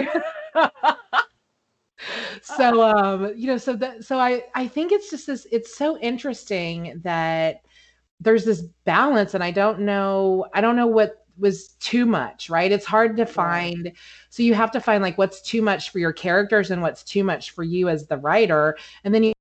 [2.43, 5.97] so um you know so that so i i think it's just this it's so
[5.99, 7.61] interesting that
[8.21, 12.73] there's this balance and i don't know i don't know what was too much right?
[12.73, 13.93] It's hard to find
[14.31, 17.25] so you have to find like what's too much for your characters and what's too
[17.25, 19.33] much for you as the writer and then you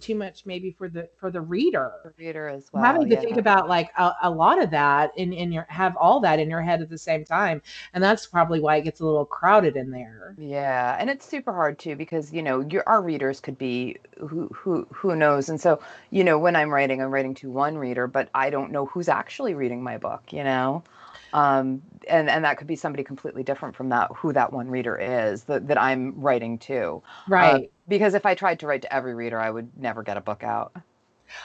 [0.00, 3.00] too much maybe for the for the reader The reader as well.
[3.00, 3.16] having to yeah.
[3.16, 6.48] think about like a, a lot of that in in your have all that in
[6.50, 7.60] your head at the same time
[7.94, 11.52] and that's probably why it gets a little crowded in there Yeah, and it's super
[11.52, 15.60] hard too because you know your our readers could be who who who knows, and
[15.60, 15.80] so
[16.10, 19.08] you know when I'm writing, I'm writing to one reader, but I don't know who's
[19.08, 20.84] actually reading my book, you know,
[21.32, 24.96] um, and and that could be somebody completely different from that who that one reader
[24.98, 27.02] is that that I'm writing to,
[27.38, 30.16] Uh, right because if I tried to write to every reader, I would never get
[30.16, 30.72] a book out.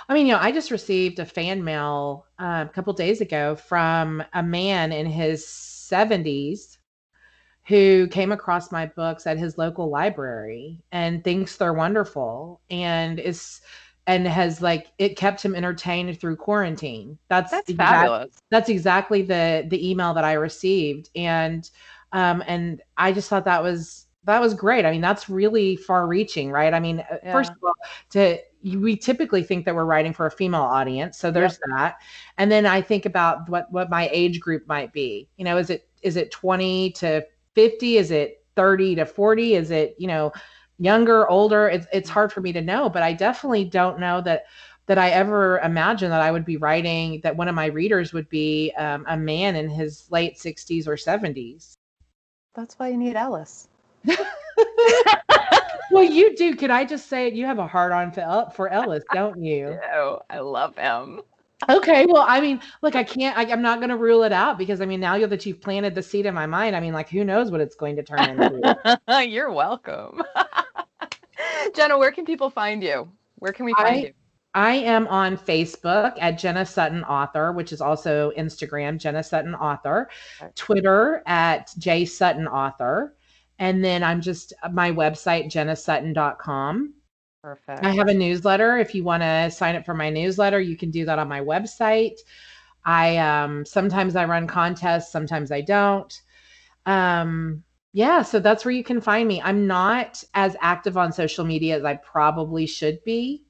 [0.09, 3.55] I mean, you know, I just received a fan mail uh, a couple days ago
[3.55, 6.77] from a man in his 70s
[7.67, 13.61] who came across my books at his local library and thinks they're wonderful and is
[14.07, 17.17] and has like it kept him entertained through quarantine.
[17.29, 18.37] That's That's exact- fabulous.
[18.49, 21.69] that's exactly the the email that I received and
[22.11, 24.85] um and I just thought that was that was great.
[24.85, 26.73] I mean, that's really far reaching, right?
[26.73, 27.73] I mean, uh, first of all,
[28.11, 31.97] to we typically think that we're writing for a female audience, so there's that.
[32.37, 35.27] And then I think about what what my age group might be.
[35.35, 37.25] You know, is it is it 20 to
[37.55, 37.97] 50?
[37.97, 39.55] Is it 30 to 40?
[39.55, 40.31] Is it, you know,
[40.79, 41.67] younger, older?
[41.67, 44.45] It's it's hard for me to know, but I definitely don't know that
[44.85, 48.27] that I ever imagined that I would be writing that one of my readers would
[48.29, 51.73] be um, a man in his late 60s or 70s.
[52.53, 53.69] That's why you need Ellis.
[55.91, 56.55] well, you do.
[56.55, 57.33] Could I just say it?
[57.33, 59.79] You have a hard on for, for Ellis, don't you?
[59.93, 61.21] Oh, I love him.
[61.69, 62.05] Okay.
[62.05, 64.81] Well, I mean, look, I can't, I, I'm not going to rule it out because
[64.81, 67.23] I mean, now that you've planted the seed in my mind, I mean, like, who
[67.23, 69.25] knows what it's going to turn into?
[69.27, 70.21] You're welcome.
[71.75, 73.09] Jenna, where can people find you?
[73.35, 74.13] Where can we find I- you?
[74.55, 80.09] I am on Facebook at Jenna Sutton Author, which is also Instagram, Jenna Sutton Author,
[80.39, 80.51] Okay.
[80.55, 83.15] Twitter at J Sutton Author.
[83.57, 86.93] And then I'm just my website, jennasutton.com.
[87.41, 87.83] Perfect.
[87.83, 88.77] I have a newsletter.
[88.77, 91.41] If you want to sign up for my newsletter, you can do that on my
[91.41, 92.17] website.
[92.85, 96.13] I um, sometimes I run contests, sometimes I don't.
[96.85, 97.63] Um,
[97.93, 99.41] yeah, so that's where you can find me.
[99.41, 103.45] I'm not as active on social media as I probably should be.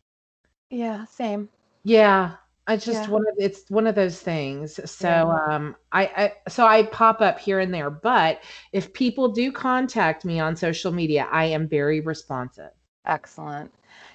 [0.70, 1.50] Yeah, same.
[1.84, 2.36] Yeah,
[2.68, 3.10] I just Yeah.
[3.10, 4.80] one of it's one of those things.
[4.90, 5.40] So Yeah.
[5.50, 6.06] um I,
[6.46, 8.42] I so I pop up here and there, but
[8.72, 12.72] if people do contact me on social media, I am very responsive.
[13.06, 13.72] Excellent.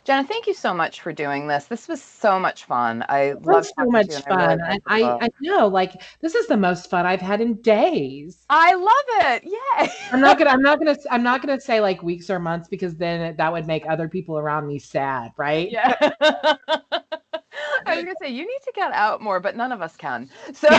[0.08, 1.66] Jenna, thank you so much for doing this.
[1.66, 3.04] This was so much fun.
[3.10, 4.58] I love so much fun.
[4.62, 8.46] I, I, I know, like this is the most fun I've had in days.
[8.48, 9.44] I love it.
[9.44, 9.90] Yay.
[10.10, 12.96] I'm not gonna I'm not gonna I'm not gonna say like weeks or months because
[12.96, 15.70] then that would make other people around me sad, right?
[15.70, 16.10] Yeah.
[17.88, 20.28] I was gonna say you need to get out more, but none of us can.
[20.54, 20.68] So.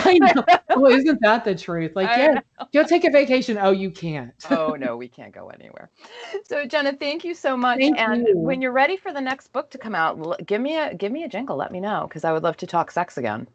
[0.76, 1.92] Well, isn't that the truth?
[1.96, 2.40] Like, I yeah,
[2.72, 3.58] go take a vacation.
[3.60, 4.32] Oh, you can't.
[4.50, 5.90] oh no, we can't go anywhere.
[6.44, 7.80] So Jenna, thank you so much.
[7.80, 8.38] Thank and you.
[8.38, 11.24] when you're ready for the next book to come out, give me a give me
[11.24, 11.56] a jingle.
[11.56, 13.48] Let me know because I would love to talk sex again.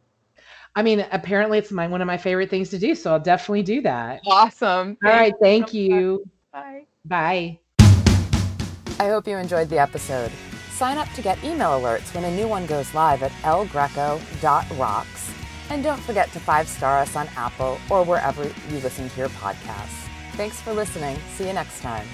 [0.76, 3.64] I mean, apparently it's my one of my favorite things to do, so I'll definitely
[3.64, 4.22] do that.
[4.27, 4.98] Awesome.
[5.03, 6.30] All right, thank so you.
[6.52, 6.86] Bye.
[7.06, 7.60] Bye.
[8.99, 10.32] I hope you enjoyed the episode.
[10.76, 15.31] Sign up to get email alerts when a new one goes live at elgreco.rocks.
[15.69, 19.30] And don't forget to five star us on Apple or wherever you listen to your
[19.30, 20.10] podcasts.
[20.34, 21.18] Thanks for listening.
[21.35, 22.06] See you next time.